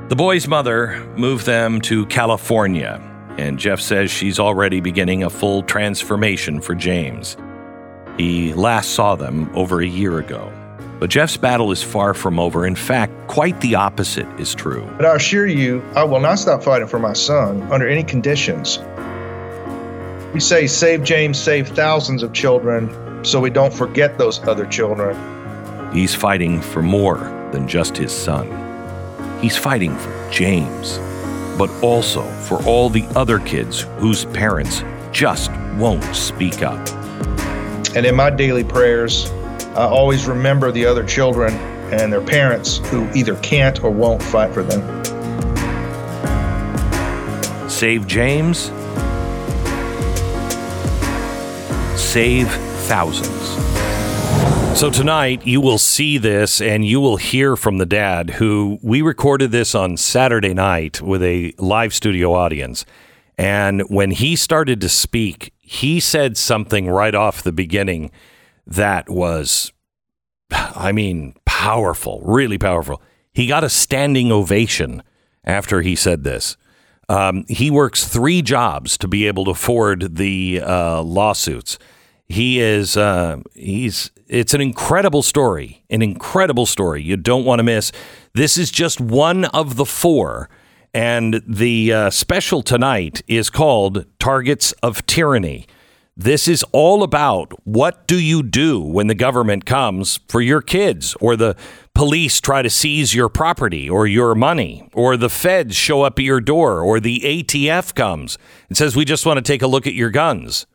The 0.08 0.16
boy's 0.16 0.46
mother 0.46 1.02
moved 1.16 1.46
them 1.46 1.80
to 1.82 2.04
California, 2.06 3.00
and 3.38 3.58
Jeff 3.58 3.80
says 3.80 4.10
she's 4.10 4.38
already 4.38 4.80
beginning 4.80 5.22
a 5.22 5.30
full 5.30 5.62
transformation 5.62 6.60
for 6.60 6.74
James. 6.74 7.38
He 8.18 8.52
last 8.52 8.90
saw 8.90 9.16
them 9.16 9.50
over 9.56 9.80
a 9.80 9.86
year 9.86 10.18
ago. 10.18 10.52
But 11.00 11.10
Jeff's 11.10 11.36
battle 11.38 11.72
is 11.72 11.82
far 11.82 12.14
from 12.14 12.38
over. 12.38 12.66
In 12.66 12.76
fact, 12.76 13.12
quite 13.26 13.60
the 13.60 13.74
opposite 13.74 14.28
is 14.38 14.54
true. 14.54 14.86
But 14.98 15.06
I 15.06 15.16
assure 15.16 15.46
you, 15.46 15.82
I 15.96 16.04
will 16.04 16.20
not 16.20 16.38
stop 16.38 16.62
fighting 16.62 16.86
for 16.86 16.98
my 16.98 17.14
son 17.14 17.62
under 17.72 17.88
any 17.88 18.04
conditions. 18.04 18.78
We 20.32 20.40
say, 20.40 20.66
save 20.66 21.04
James, 21.04 21.38
save 21.38 21.68
thousands 21.68 22.22
of 22.22 22.32
children, 22.32 23.22
so 23.22 23.38
we 23.38 23.50
don't 23.50 23.72
forget 23.72 24.16
those 24.16 24.42
other 24.48 24.64
children. 24.64 25.14
He's 25.92 26.14
fighting 26.14 26.62
for 26.62 26.80
more 26.82 27.18
than 27.52 27.68
just 27.68 27.98
his 27.98 28.12
son. 28.12 28.48
He's 29.42 29.58
fighting 29.58 29.94
for 29.94 30.30
James, 30.30 30.96
but 31.58 31.68
also 31.82 32.22
for 32.44 32.62
all 32.64 32.88
the 32.88 33.04
other 33.14 33.40
kids 33.40 33.82
whose 33.98 34.24
parents 34.24 34.82
just 35.12 35.50
won't 35.76 36.02
speak 36.16 36.62
up. 36.62 36.80
And 37.94 38.06
in 38.06 38.14
my 38.14 38.30
daily 38.30 38.64
prayers, 38.64 39.30
I 39.76 39.84
always 39.84 40.26
remember 40.26 40.72
the 40.72 40.86
other 40.86 41.04
children 41.04 41.52
and 41.92 42.10
their 42.10 42.22
parents 42.22 42.78
who 42.78 43.06
either 43.12 43.36
can't 43.36 43.84
or 43.84 43.90
won't 43.90 44.22
fight 44.22 44.54
for 44.54 44.62
them. 44.62 44.80
Save 47.68 48.06
James, 48.06 48.70
save 52.12 52.52
thousands. 52.88 53.48
So 54.78 54.90
tonight 54.90 55.46
you 55.46 55.62
will 55.62 55.78
see 55.78 56.18
this 56.18 56.60
and 56.60 56.84
you 56.84 57.00
will 57.00 57.16
hear 57.16 57.56
from 57.56 57.78
the 57.78 57.86
dad 57.86 58.32
who 58.32 58.78
we 58.82 59.00
recorded 59.00 59.50
this 59.50 59.74
on 59.74 59.96
Saturday 59.96 60.52
night 60.52 61.00
with 61.00 61.22
a 61.22 61.54
live 61.56 61.94
studio 61.94 62.34
audience. 62.34 62.84
And 63.38 63.80
when 63.88 64.10
he 64.10 64.36
started 64.36 64.78
to 64.82 64.90
speak, 64.90 65.54
he 65.58 66.00
said 66.00 66.36
something 66.36 66.86
right 66.86 67.14
off 67.14 67.42
the 67.42 67.50
beginning 67.50 68.10
that 68.66 69.08
was, 69.08 69.72
I 70.50 70.92
mean, 70.92 71.34
powerful, 71.46 72.20
really 72.26 72.58
powerful. 72.58 73.00
He 73.32 73.46
got 73.46 73.64
a 73.64 73.70
standing 73.70 74.30
ovation 74.30 75.02
after 75.44 75.80
he 75.80 75.96
said 75.96 76.24
this. 76.24 76.58
Um, 77.08 77.46
he 77.48 77.70
works 77.70 78.06
three 78.06 78.42
jobs 78.42 78.98
to 78.98 79.08
be 79.08 79.26
able 79.26 79.46
to 79.46 79.52
afford 79.52 80.16
the 80.16 80.60
uh, 80.62 81.00
lawsuits. 81.00 81.78
He 82.32 82.60
is 82.60 82.96
uh, 82.96 83.40
he's 83.52 84.10
it's 84.26 84.54
an 84.54 84.62
incredible 84.62 85.22
story, 85.22 85.84
an 85.90 86.00
incredible 86.00 86.64
story. 86.64 87.02
You 87.02 87.18
don't 87.18 87.44
want 87.44 87.58
to 87.58 87.62
miss. 87.62 87.92
This 88.32 88.56
is 88.56 88.70
just 88.70 89.02
one 89.02 89.44
of 89.44 89.76
the 89.76 89.84
four, 89.84 90.48
and 90.94 91.42
the 91.46 91.92
uh, 91.92 92.10
special 92.10 92.62
tonight 92.62 93.20
is 93.28 93.50
called 93.50 94.06
"Targets 94.18 94.72
of 94.82 95.04
Tyranny." 95.04 95.66
This 96.16 96.48
is 96.48 96.64
all 96.72 97.02
about 97.02 97.52
what 97.66 98.06
do 98.06 98.18
you 98.18 98.42
do 98.42 98.80
when 98.80 99.08
the 99.08 99.14
government 99.14 99.66
comes 99.66 100.18
for 100.28 100.40
your 100.40 100.62
kids 100.62 101.14
or 101.20 101.36
the 101.36 101.54
police 101.94 102.40
try 102.40 102.62
to 102.62 102.70
seize 102.70 103.14
your 103.14 103.28
property 103.28 103.90
or 103.90 104.06
your 104.06 104.34
money 104.34 104.88
or 104.94 105.18
the 105.18 105.30
feds 105.30 105.76
show 105.76 106.00
up 106.00 106.18
at 106.18 106.24
your 106.24 106.40
door 106.40 106.80
or 106.80 106.98
the 106.98 107.20
ATF 107.20 107.94
comes 107.94 108.38
and 108.68 108.76
says 108.78 108.96
we 108.96 109.04
just 109.04 109.26
want 109.26 109.36
to 109.36 109.42
take 109.42 109.60
a 109.60 109.66
look 109.66 109.86
at 109.86 109.94
your 109.94 110.10
guns. 110.10 110.66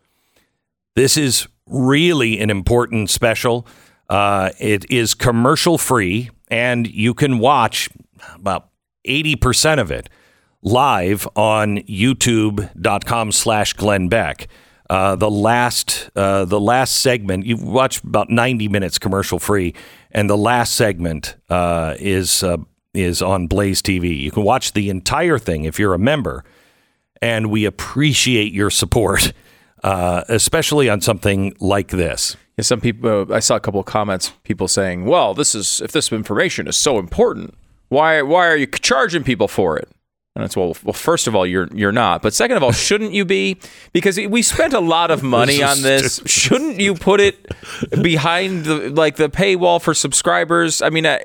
This 0.98 1.16
is 1.16 1.48
really 1.68 2.40
an 2.40 2.50
important 2.50 3.12
special. 3.12 3.68
Uh, 4.10 4.50
it 4.58 4.90
is 4.90 5.14
commercial 5.14 5.78
free 5.78 6.32
and 6.48 6.88
you 6.88 7.14
can 7.14 7.38
watch 7.38 7.88
about 8.34 8.70
80% 9.08 9.80
of 9.80 9.92
it 9.92 10.10
live 10.64 11.28
on 11.36 11.78
youtube.com 11.84 13.32
slash 13.32 13.74
Glenn 13.74 14.08
Beck. 14.08 14.48
Uh, 14.90 15.16
the 15.16 15.30
last 15.30 16.10
uh, 16.16 16.46
the 16.46 16.60
last 16.60 16.96
segment 16.96 17.46
you 17.46 17.58
watch 17.58 18.04
about 18.04 18.32
90 18.32 18.68
minutes 18.68 18.98
commercial 18.98 19.38
free 19.38 19.76
and 20.10 20.28
the 20.28 20.38
last 20.38 20.74
segment 20.74 21.36
uh, 21.48 21.94
is 22.00 22.42
uh, 22.42 22.58
is 22.96 23.22
on 23.22 23.46
Blaze 23.46 23.84
TV. 23.84 24.20
You 24.20 24.32
can 24.32 24.42
watch 24.42 24.74
the 24.74 24.90
entire 24.90 25.38
thing 25.38 25.66
if 25.66 25.78
you're 25.78 25.94
a 25.94 26.00
member, 26.00 26.44
and 27.22 27.52
we 27.52 27.66
appreciate 27.66 28.52
your 28.52 28.72
support, 28.72 29.32
uh, 29.84 30.24
especially 30.30 30.90
on 30.90 31.02
something 31.02 31.56
like 31.60 31.90
this. 31.90 32.36
Yeah, 32.58 32.64
some 32.64 32.82
people, 32.82 33.32
I 33.34 33.40
saw 33.40 33.56
a 33.56 33.60
couple 33.60 33.80
of 33.80 33.86
comments, 33.86 34.32
people 34.44 34.68
saying, 34.68 35.06
"Well, 35.06 35.34
this 35.34 35.54
is 35.54 35.82
if 35.82 35.92
this 35.92 36.12
information 36.12 36.68
is 36.68 36.76
so 36.76 36.98
important, 37.00 37.54
why 37.90 38.22
why 38.22 38.48
are 38.48 38.56
you 38.56 38.68
charging 38.68 39.24
people 39.24 39.48
for 39.48 39.78
it?" 39.78 39.90
And 40.36 40.46
it's 40.46 40.56
well, 40.56 40.76
well, 40.84 40.94
first 40.94 41.26
of 41.26 41.36
all, 41.36 41.48
you're 41.48 41.68
you're 41.74 41.92
not, 41.92 42.22
but 42.22 42.32
second 42.34 42.58
of 42.58 42.64
all, 42.64 42.72
shouldn't 42.72 43.12
you 43.12 43.26
be? 43.26 43.58
Because 43.92 44.18
we 44.18 44.44
spent 44.44 44.74
a 44.74 44.80
lot 44.80 45.10
of 45.10 45.24
money 45.24 45.64
on 45.64 45.82
this. 45.82 46.22
Shouldn't 46.28 46.80
you 46.80 46.94
put 46.94 47.20
it 47.20 47.44
behind 48.04 48.66
the 48.66 48.90
like 48.92 49.16
the 49.16 49.30
paywall 49.30 49.82
for 49.82 49.96
subscribers? 49.96 50.84
I 50.84 50.90
mean, 50.92 51.08
I, 51.08 51.24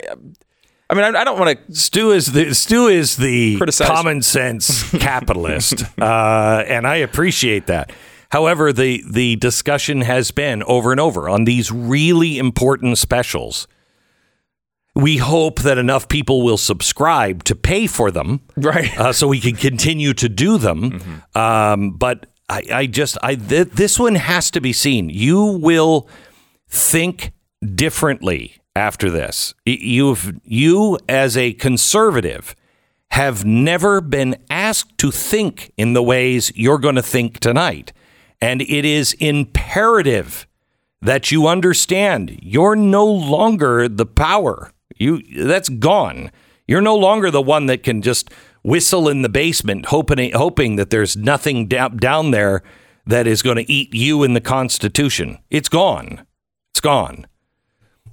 I 0.89 0.95
mean, 0.95 1.05
I, 1.05 1.21
I 1.21 1.25
don't 1.25 1.39
want 1.39 1.59
to. 1.67 1.75
Stu 1.75 2.11
is 2.13 2.33
the 2.33 2.55
Stu 2.55 2.87
is 2.89 3.17
the 3.17 3.57
Criticize. 3.59 3.87
common 3.87 4.23
sense 4.23 4.91
capitalist, 4.93 5.85
uh, 6.01 6.65
and 6.67 6.87
I 6.87 6.97
appreciate 6.97 7.67
that. 7.67 7.93
However, 8.33 8.73
the 8.73 9.05
the 9.07 9.37
discussion 9.37 10.01
has 10.01 10.31
been 10.31 10.63
over 10.63 10.91
and 10.91 10.99
over 10.99 11.29
on 11.29 11.45
these 11.45 11.71
really 11.71 12.39
important 12.39 12.97
specials. 12.97 13.69
We 14.95 15.19
hope 15.19 15.61
that 15.61 15.77
enough 15.77 16.09
people 16.09 16.41
will 16.41 16.57
subscribe 16.57 17.45
to 17.45 17.55
pay 17.55 17.87
for 17.87 18.11
them, 18.11 18.41
right? 18.57 18.99
Uh, 18.99 19.13
so 19.13 19.29
we 19.29 19.39
can 19.39 19.55
continue 19.55 20.15
to 20.15 20.31
do 20.31 20.57
them. 20.57 21.23
Um, 21.35 21.93
but 21.93 22.27
I, 22.49 22.63
I 22.73 22.87
just, 22.87 23.19
I 23.23 23.35
th- 23.35 23.69
this 23.69 23.99
one 23.99 24.15
has 24.15 24.51
to 24.53 24.61
be 24.61 24.73
seen. 24.73 25.11
You 25.11 25.45
will 25.45 26.09
think 26.69 27.33
differently 27.75 28.57
after 28.75 29.11
this. 29.11 29.53
You've 29.67 30.41
you 30.43 30.99
as 31.07 31.37
a 31.37 31.53
conservative 31.53 32.55
have 33.11 33.45
never 33.45 34.01
been 34.01 34.37
asked 34.49 34.97
to 34.99 35.11
think 35.11 35.71
in 35.77 35.93
the 35.93 36.03
ways 36.03 36.51
you're 36.55 36.79
going 36.79 36.97
to 36.97 37.03
think 37.03 37.41
tonight. 37.41 37.93
And 38.43 38.61
it 38.61 38.85
is 38.85 39.13
imperative 39.21 40.49
that 41.01 41.31
you 41.31 41.47
understand 41.47 42.41
you're 42.43 42.75
no 42.75 43.07
longer 43.07 43.89
the 43.89 44.05
power. 44.05 44.73
You 44.97 45.23
that's 45.45 45.69
gone. 45.69 46.33
You're 46.67 46.81
no 46.81 46.97
longer 46.97 47.31
the 47.31 47.41
one 47.41 47.67
that 47.67 47.85
can 47.85 48.03
just 48.03 48.31
whistle 48.65 49.09
in 49.09 49.23
the 49.23 49.29
basement 49.29 49.87
hoping 49.87 50.33
hoping 50.33 50.75
that 50.75 50.91
there's 50.91 51.17
nothing 51.17 51.69
down 51.69 51.97
down 51.99 52.33
there 52.33 52.65
that 53.07 53.29
is 53.29 53.43
going 53.43 53.57
to 53.57 53.73
eat 53.73 53.95
you 53.95 54.25
in 54.25 54.35
the 54.35 54.41
constitution. 54.41 55.39
It's 55.49 55.69
gone. 55.69 56.27
It's 56.73 56.81
gone. 56.81 57.29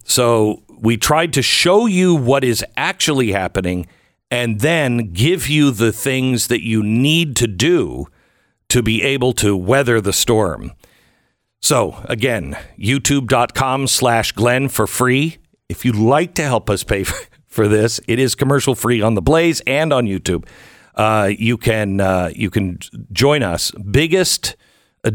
So 0.04 0.62
we 0.80 0.96
tried 0.98 1.34
to 1.34 1.42
show 1.42 1.88
you 1.88 2.14
what 2.14 2.44
is 2.44 2.64
actually 2.78 3.32
happening 3.32 3.88
and 4.30 4.60
then 4.60 5.12
give 5.12 5.48
you 5.48 5.72
the 5.72 5.92
things 5.92 6.48
that 6.50 6.64
you 6.64 6.84
need 6.84 7.36
to 7.38 7.48
do 7.48 8.06
to 8.70 8.82
be 8.82 9.04
able 9.04 9.34
to 9.34 9.56
weather 9.56 10.00
the 10.00 10.14
storm. 10.14 10.72
So 11.62 12.04
again, 12.06 12.58
youtube.com 12.78 13.88
slash 13.88 14.32
Glenn 14.32 14.70
for 14.70 14.88
free. 14.88 15.38
If 15.68 15.86
you'd 15.86 15.96
like 15.96 16.34
to 16.36 16.44
help 16.44 16.70
us 16.70 16.84
pay 16.84 17.04
for 17.48 17.68
this, 17.68 18.00
it 18.08 18.20
is 18.20 18.36
commercial 18.36 18.76
free 18.76 19.02
on 19.02 19.16
the 19.16 19.22
Blaze 19.22 19.62
and 19.68 19.92
on 19.92 20.06
YouTube. 20.06 20.48
Uh, 20.96 21.32
you 21.38 21.58
can 21.58 22.02
uh, 22.02 22.32
you 22.36 22.50
can 22.50 22.80
join 23.12 23.44
us. 23.44 23.72
Biggest 23.72 24.56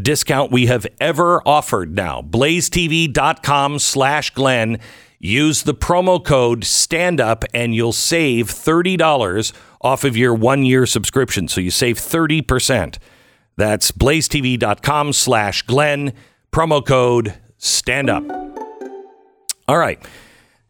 discount 0.01 0.51
we 0.51 0.65
have 0.65 0.87
ever 0.99 1.41
offered 1.47 1.95
now. 1.95 2.21
BlazeTV.com 2.21 3.79
slash 3.79 4.31
Glenn. 4.31 4.79
Use 5.19 5.63
the 5.63 5.73
promo 5.73 6.23
code 6.23 6.63
stand 6.63 7.21
up 7.21 7.45
and 7.53 7.73
you'll 7.73 7.93
save 7.93 8.47
$30 8.47 9.53
off 9.81 10.03
of 10.03 10.17
your 10.17 10.33
one 10.33 10.65
year 10.65 10.85
subscription. 10.85 11.47
So 11.47 11.61
you 11.61 11.71
save 11.71 11.97
30%. 11.97 12.97
That's 13.57 13.91
blazetv.com 13.91 15.13
slash 15.13 15.61
Glenn. 15.63 16.13
Promo 16.51 16.85
code 16.85 17.33
stand 17.57 18.09
up. 18.09 18.23
All 19.67 19.77
right. 19.77 19.99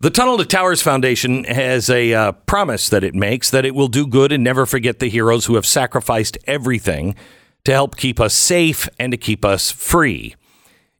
The 0.01 0.09
Tunnel 0.09 0.37
to 0.37 0.45
Towers 0.45 0.81
Foundation 0.81 1.45
has 1.45 1.89
a 1.89 2.13
uh, 2.13 2.31
promise 2.33 2.89
that 2.89 3.03
it 3.03 3.15
makes 3.15 3.49
that 3.49 3.65
it 3.65 3.73
will 3.73 3.87
do 3.87 4.05
good 4.05 4.31
and 4.31 4.43
never 4.43 4.65
forget 4.65 4.99
the 4.99 5.09
heroes 5.09 5.45
who 5.45 5.55
have 5.55 5.65
sacrificed 5.65 6.37
everything 6.45 7.15
to 7.63 7.71
help 7.71 7.97
keep 7.97 8.19
us 8.19 8.33
safe 8.33 8.87
and 8.99 9.11
to 9.11 9.17
keep 9.17 9.43
us 9.43 9.71
free. 9.71 10.35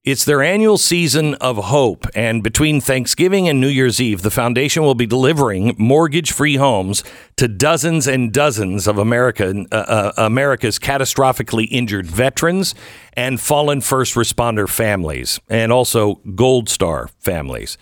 It's 0.06 0.24
their 0.24 0.44
annual 0.44 0.78
season 0.78 1.34
of 1.36 1.58
hope, 1.58 2.06
and 2.14 2.44
between 2.44 2.80
Thanksgiving 2.80 3.50
and 3.50 3.60
New 3.60 3.68
Year's 3.68 4.00
Eve, 4.00 4.22
the 4.22 4.30
foundation 4.30 4.84
will 4.84 4.94
be 4.94 5.08
delivering 5.08 5.74
mortgage-free 5.80 6.58
homes 6.58 7.04
to 7.38 7.48
dozens 7.48 8.06
and 8.06 8.32
dozens 8.32 8.86
of 8.86 9.00
American, 9.00 9.66
uh, 9.72 9.76
uh, 9.76 10.12
America's 10.16 10.78
catastrophically 10.78 11.68
injured 11.72 12.06
veterans 12.06 12.76
and 13.14 13.42
fallen 13.42 13.82
first 13.82 14.14
responder 14.14 14.70
families, 14.70 15.40
and 15.50 15.72
also 15.72 16.22
Gold 16.36 16.70
Star 16.70 17.10
families. 17.18 17.76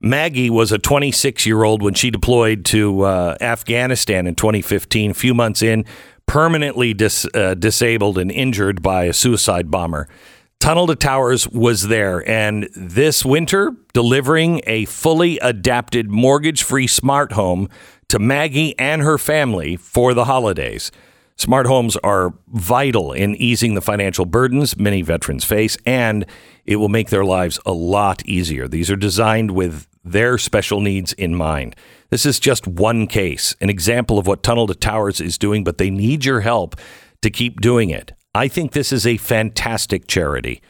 Maggie 0.00 0.48
was 0.48 0.72
a 0.72 0.78
26 0.78 1.44
year 1.44 1.64
old 1.64 1.82
when 1.82 1.92
she 1.92 2.10
deployed 2.10 2.64
to 2.66 3.02
uh, 3.02 3.36
Afghanistan 3.42 4.26
in 4.26 4.34
2015. 4.34 5.10
A 5.10 5.14
few 5.14 5.34
months 5.34 5.60
in, 5.60 5.84
permanently 6.24 6.94
dis- 6.94 7.26
uh, 7.34 7.52
disabled 7.52 8.16
and 8.16 8.30
injured 8.30 8.80
by 8.80 9.04
a 9.04 9.12
suicide 9.12 9.70
bomber. 9.70 10.08
Tunnel 10.60 10.88
to 10.88 10.96
Towers 10.96 11.48
was 11.48 11.88
there, 11.88 12.28
and 12.28 12.68
this 12.74 13.24
winter, 13.24 13.72
delivering 13.94 14.60
a 14.66 14.84
fully 14.86 15.38
adapted 15.38 16.10
mortgage 16.10 16.62
free 16.62 16.86
smart 16.86 17.32
home 17.32 17.68
to 18.08 18.18
Maggie 18.18 18.78
and 18.78 19.02
her 19.02 19.18
family 19.18 19.76
for 19.76 20.14
the 20.14 20.26
holidays. 20.26 20.90
Smart 21.36 21.66
homes 21.66 21.96
are 21.98 22.34
vital 22.48 23.12
in 23.12 23.36
easing 23.36 23.74
the 23.74 23.80
financial 23.80 24.26
burdens 24.26 24.76
many 24.76 25.00
veterans 25.00 25.44
face, 25.44 25.78
and 25.86 26.26
it 26.66 26.76
will 26.76 26.88
make 26.88 27.10
their 27.10 27.24
lives 27.24 27.60
a 27.64 27.72
lot 27.72 28.26
easier. 28.26 28.66
These 28.66 28.90
are 28.90 28.96
designed 28.96 29.52
with 29.52 29.86
their 30.04 30.36
special 30.36 30.80
needs 30.80 31.12
in 31.12 31.34
mind. 31.34 31.76
This 32.10 32.26
is 32.26 32.40
just 32.40 32.66
one 32.66 33.06
case, 33.06 33.54
an 33.60 33.70
example 33.70 34.18
of 34.18 34.26
what 34.26 34.42
Tunnel 34.42 34.66
to 34.66 34.74
Towers 34.74 35.20
is 35.20 35.38
doing, 35.38 35.62
but 35.62 35.78
they 35.78 35.90
need 35.90 36.24
your 36.24 36.40
help 36.40 36.74
to 37.22 37.30
keep 37.30 37.60
doing 37.60 37.90
it. 37.90 38.12
I 38.38 38.46
think 38.46 38.70
this 38.70 38.92
is 38.92 39.04
a 39.04 39.16
fantastic 39.16 40.06
charity. 40.06 40.62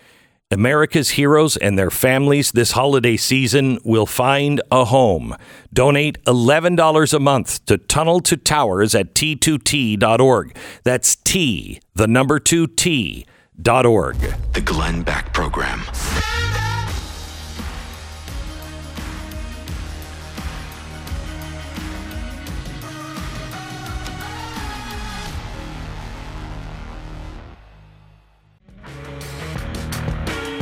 America's 0.51 1.11
heroes 1.11 1.59
and 1.59 1.79
their 1.79 1.91
families 1.91 2.53
this 2.53 2.71
holiday 2.71 3.19
season 3.19 3.79
will 3.85 4.07
find 4.07 4.63
a 4.73 4.87
home. 4.87 5.37
Donate 5.71 6.17
$11 6.25 7.13
a 7.13 7.19
month 7.19 7.67
to 7.67 7.77
Tunnel 7.77 8.21
to 8.21 8.39
Towers 8.39 8.95
at 8.95 9.15
t2t.org. 9.15 10.57
That's 10.83 11.17
T, 11.17 11.79
the 11.95 12.09
number 12.09 12.41
2T 12.41 13.27
dot 13.61 13.85
org. 13.85 14.17
The 14.55 14.63
Glenn 14.63 15.03
Beck 15.03 15.35
Program. 15.35 15.83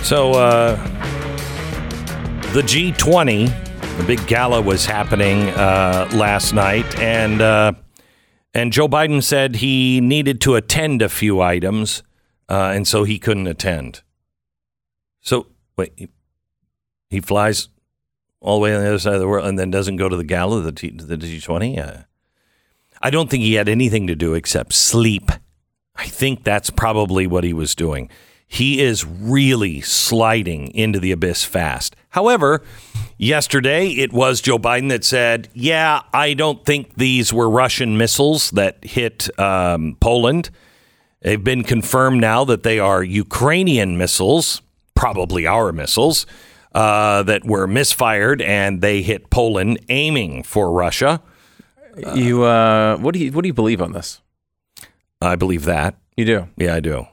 So, 0.07 0.35
uh, 0.35 0.77
the 2.53 2.63
G20, 2.63 3.99
the 3.99 4.05
big 4.05 4.25
gala 4.29 4.63
was 4.63 4.87
happening 4.87 5.49
uh, 5.49 6.09
last 6.15 6.53
night, 6.53 6.97
and 7.01 7.43
uh, 7.43 7.73
and 8.55 8.73
Joe 8.73 8.87
Biden 8.87 9.21
said 9.21 9.57
he 9.57 10.01
needed 10.01 10.41
to 10.43 10.55
attend 10.55 11.03
a 11.03 11.09
few 11.09 11.41
items, 11.41 12.05
uh, 12.49 12.71
and 12.73 12.87
so 12.87 13.03
he 13.03 13.19
couldn't 13.19 13.49
attend. 13.49 14.03
So, 15.23 15.49
wait, 15.77 16.09
he, 17.11 17.21
flies 17.21 17.69
all 18.41 18.59
the 18.59 18.63
way 18.63 18.77
on 18.77 18.83
the 18.83 18.89
other 18.91 19.01
side 19.01 19.15
of 19.15 19.21
the 19.21 19.27
world 19.27 19.49
and 19.49 19.59
then 19.59 19.73
doesn't 19.73 19.97
go 19.97 20.09
to 20.09 20.17
the 20.17 20.23
gala, 20.23 20.61
the, 20.61 20.71
the 20.71 21.17
G20? 21.17 21.85
Uh, 21.85 22.03
I 23.03 23.11
don't 23.11 23.29
think 23.29 23.43
he 23.43 23.55
had 23.55 23.69
anything 23.69 24.07
to 24.07 24.15
do 24.15 24.35
except 24.35 24.73
sleep. 24.73 25.33
I 25.97 26.07
think 26.07 26.45
that's 26.45 26.71
probably 26.71 27.27
what 27.27 27.43
he 27.43 27.53
was 27.53 27.75
doing. 27.75 28.09
He 28.47 28.81
is 28.81 29.05
really 29.05 29.81
sliding 29.81 30.69
into 30.75 31.01
the 31.01 31.13
abyss 31.13 31.45
fast. 31.45 31.97
However, 32.11 32.63
yesterday 33.19 33.89
it 33.89 34.13
was 34.13 34.41
Joe 34.41 34.59
Biden 34.59 34.89
that 34.91 35.05
said, 35.05 35.49
Yeah, 35.53 36.03
I 36.13 36.35
don't 36.35 36.65
think 36.65 36.95
these 36.95 37.33
were 37.33 37.51
Russian 37.51 37.99
missiles 37.99 38.51
that 38.53 38.85
hit 38.85 39.29
um, 39.39 39.97
Poland. 40.01 40.51
They've 41.23 41.43
been 41.43 41.65
confirmed 41.65 42.21
now 42.21 42.45
that 42.45 42.63
they 42.63 42.79
are 42.79 43.03
Ukrainian 43.03 43.99
missiles, 43.99 44.63
probably 44.95 45.47
our 45.47 45.73
missiles, 45.73 46.25
uh, 46.73 47.25
that 47.25 47.45
were 47.45 47.67
misfired 47.67 48.41
and 48.43 48.81
they 48.81 49.03
hit 49.03 49.29
Poland, 49.31 49.81
aiming 49.89 50.45
for 50.45 50.71
Russia. 50.71 51.21
You, 52.15 52.45
uh, 52.45 52.99
what 52.99 53.15
do 53.15 53.21
you, 53.21 53.33
what 53.33 53.43
do 53.43 53.49
you 53.49 53.55
believe 53.55 53.81
on 53.81 53.93
this? 53.93 54.21
I 55.21 55.35
believe 55.37 55.65
that. 55.65 55.97
You 56.17 56.27
do? 56.27 56.49
Yeah, 56.57 56.75
I 56.75 56.81
do. 56.81 57.07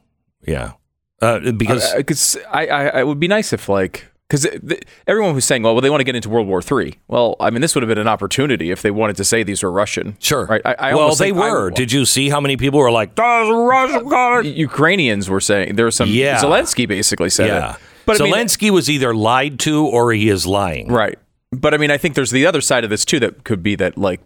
Yeah. 0.46 0.74
Uh, 1.22 1.52
because 1.52 1.84
uh, 1.86 1.96
uh, 1.96 1.98
because 1.98 2.38
I, 2.50 2.68
I, 2.68 2.84
I, 2.88 3.00
it 3.02 3.08
would 3.08 3.20
be 3.20 3.28
nice 3.28 3.54
if 3.54 3.70
like 3.70 4.08
because 4.28 4.48
everyone 5.06 5.36
was 5.36 5.46
saying, 5.46 5.64
well, 5.64 5.74
well, 5.76 5.82
they 5.82 5.90
want 5.90 6.00
to 6.00 6.06
get 6.06 6.16
into 6.16 6.30
World 6.30 6.48
War 6.48 6.62
Three. 6.62 6.96
Well, 7.08 7.36
I 7.40 7.50
mean, 7.50 7.62
this 7.62 7.76
would 7.76 7.84
have 7.84 7.88
been 7.88 7.98
an 8.00 8.08
opportunity 8.08 8.72
if 8.72 8.82
they 8.82 8.92
wanted 8.92 9.16
to 9.18 9.24
say 9.24 9.44
these 9.44 9.62
were 9.64 9.72
Russian. 9.72 10.18
Sure. 10.20 10.46
Right. 10.48 10.62
I, 10.66 10.74
I 10.74 10.96
well, 10.96 11.14
they 11.16 11.32
were. 11.32 11.70
Did 11.70 11.92
you 11.92 12.06
see 12.06 12.30
how 12.30 12.42
many 12.42 12.58
people 12.58 12.80
were 12.80 12.92
like, 12.92 13.16
"That's 13.16 13.50
Russian"? 13.50 14.12
Uh, 14.12 14.40
Ukrainians 14.42 15.30
were 15.30 15.42
saying 15.42 15.76
there 15.76 15.86
was 15.86 15.96
some. 15.96 16.10
Yeah. 16.10 16.42
Zelensky 16.42 16.88
basically 16.88 17.30
said 17.30 17.48
Yeah. 17.48 17.76
it. 17.76 17.80
But 18.06 18.20
I 18.22 18.26
mean- 18.26 18.34
Zelensky 18.34 18.70
was 18.70 18.90
either 18.90 19.14
lied 19.14 19.60
to 19.60 19.86
or 19.86 20.12
he 20.12 20.30
is 20.30 20.46
lying. 20.46 20.88
Right. 20.88 21.18
But 21.52 21.74
I 21.76 21.78
mean, 21.78 21.92
I 21.92 21.98
think 21.98 22.16
there's 22.16 22.32
the 22.32 22.46
other 22.48 22.62
side 22.62 22.84
of 22.84 22.90
this 22.90 23.06
too 23.06 23.20
that 23.20 23.44
could 23.44 23.62
be 23.62 23.76
that 23.76 23.98
like 23.98 24.20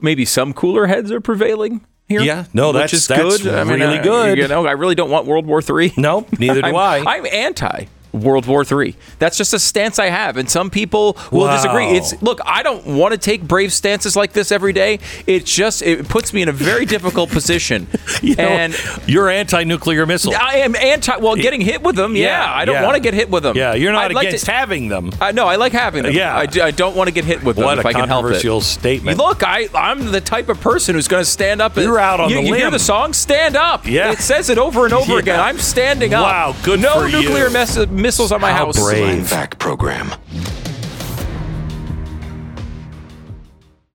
maybe 0.00 0.24
some 0.24 0.52
cooler 0.54 0.86
heads 0.86 1.10
are 1.10 1.20
prevailing 1.20 1.84
here. 2.10 2.20
Yeah, 2.20 2.44
no, 2.52 2.68
which 2.68 2.74
that's- 2.74 2.92
is 2.92 3.06
that's 3.06 3.42
good. 3.42 3.54
I 3.54 3.64
mean, 3.64 3.80
really 3.80 3.98
uh, 3.98 4.02
good. 4.02 4.38
You 4.38 4.48
know, 4.48 4.66
I 4.66 4.72
really 4.72 4.94
don't 4.96 5.10
want 5.10 5.24
World 5.26 5.46
War 5.46 5.62
Three. 5.62 5.92
No, 5.96 6.26
neither 6.38 6.60
do 6.62 6.68
I'm, 6.68 6.76
I. 6.76 7.04
I'm 7.06 7.24
anti. 7.26 7.84
World 8.12 8.46
War 8.46 8.64
Three. 8.64 8.96
That's 9.18 9.36
just 9.36 9.54
a 9.54 9.58
stance 9.58 9.98
I 9.98 10.06
have, 10.06 10.36
and 10.36 10.48
some 10.50 10.70
people 10.70 11.16
will 11.30 11.42
Wow. 11.46 11.56
disagree. 11.56 11.86
It's 11.96 12.20
look, 12.22 12.40
I 12.44 12.62
don't 12.62 12.84
want 12.86 13.12
to 13.12 13.18
take 13.18 13.42
brave 13.42 13.72
stances 13.72 14.16
like 14.16 14.32
this 14.32 14.50
every 14.52 14.72
day. 14.72 14.98
It 15.26 15.46
just 15.46 15.82
it 15.82 16.08
puts 16.08 16.32
me 16.32 16.42
in 16.42 16.48
a 16.48 16.52
very 16.52 16.84
difficult 16.86 17.30
position. 17.38 17.86
You 18.22 18.34
know, 18.36 18.44
and 18.44 18.76
you're 19.06 19.28
anti-nuclear 19.30 20.06
missile. 20.06 20.34
I 20.38 20.56
am 20.56 20.74
anti. 20.76 21.16
Well, 21.16 21.36
getting 21.36 21.60
hit 21.60 21.82
with 21.82 21.96
them, 21.96 22.16
yeah, 22.16 22.52
I 22.52 22.64
don't 22.64 22.76
yeah. 22.76 22.84
want 22.84 22.94
to 22.96 23.00
get 23.00 23.14
hit 23.14 23.30
with 23.30 23.42
them. 23.42 23.56
Yeah, 23.56 23.74
you're 23.74 23.92
not 23.92 24.04
I'd 24.10 24.14
like 24.14 24.26
against 24.28 24.46
to- 24.46 24.52
having 24.52 24.88
them. 24.88 25.10
I 25.20 25.32
no, 25.32 25.46
I 25.46 25.56
like 25.56 25.72
having 25.72 26.02
them. 26.02 26.12
Yeah. 26.12 26.36
I, 26.36 26.46
do- 26.46 26.62
I 26.62 26.70
don't 26.70 26.96
want 26.96 27.08
to 27.08 27.12
get 27.12 27.24
hit 27.24 27.42
with 27.44 27.56
them 27.56 27.64
What 27.64 27.78
if 27.78 27.84
a 27.84 27.88
I 27.88 27.92
can 27.92 28.08
help 28.08 28.24
it. 28.24 28.28
controversial 28.28 28.60
statement. 28.60 29.18
Look, 29.18 29.42
I 29.44 29.68
I'm 29.74 30.10
the 30.12 30.20
type 30.20 30.48
of 30.48 30.60
person 30.60 30.94
who's 30.94 31.08
going 31.08 31.20
to 31.22 31.28
stand 31.30 31.60
up. 31.62 31.76
And, 31.76 31.84
You're 31.86 31.98
out 31.98 32.20
on 32.20 32.30
you, 32.30 32.36
the 32.36 32.42
you 32.42 32.54
hear 32.54 32.70
the 32.70 32.78
song 32.78 33.12
"Stand 33.12 33.56
Up"? 33.56 33.86
Yeah. 33.86 34.10
it 34.12 34.18
says 34.18 34.50
it 34.50 34.58
over 34.58 34.84
and 34.84 34.94
over 34.94 35.12
Yeah. 35.12 35.18
again. 35.18 35.40
I'm 35.40 35.58
standing 35.58 36.14
up. 36.14 36.24
Wow, 36.24 36.56
good 36.62 36.80
no 36.80 37.00
for 37.00 37.06
you. 37.08 37.22
nuclear 37.22 37.50
miss- 37.50 37.76
missiles 38.00 38.32
on 38.32 38.40
my 38.40 38.50
How 38.52 38.66
house. 38.66 38.78
brave. 38.78 39.28
Fact 39.28 39.58
program. 39.58 40.10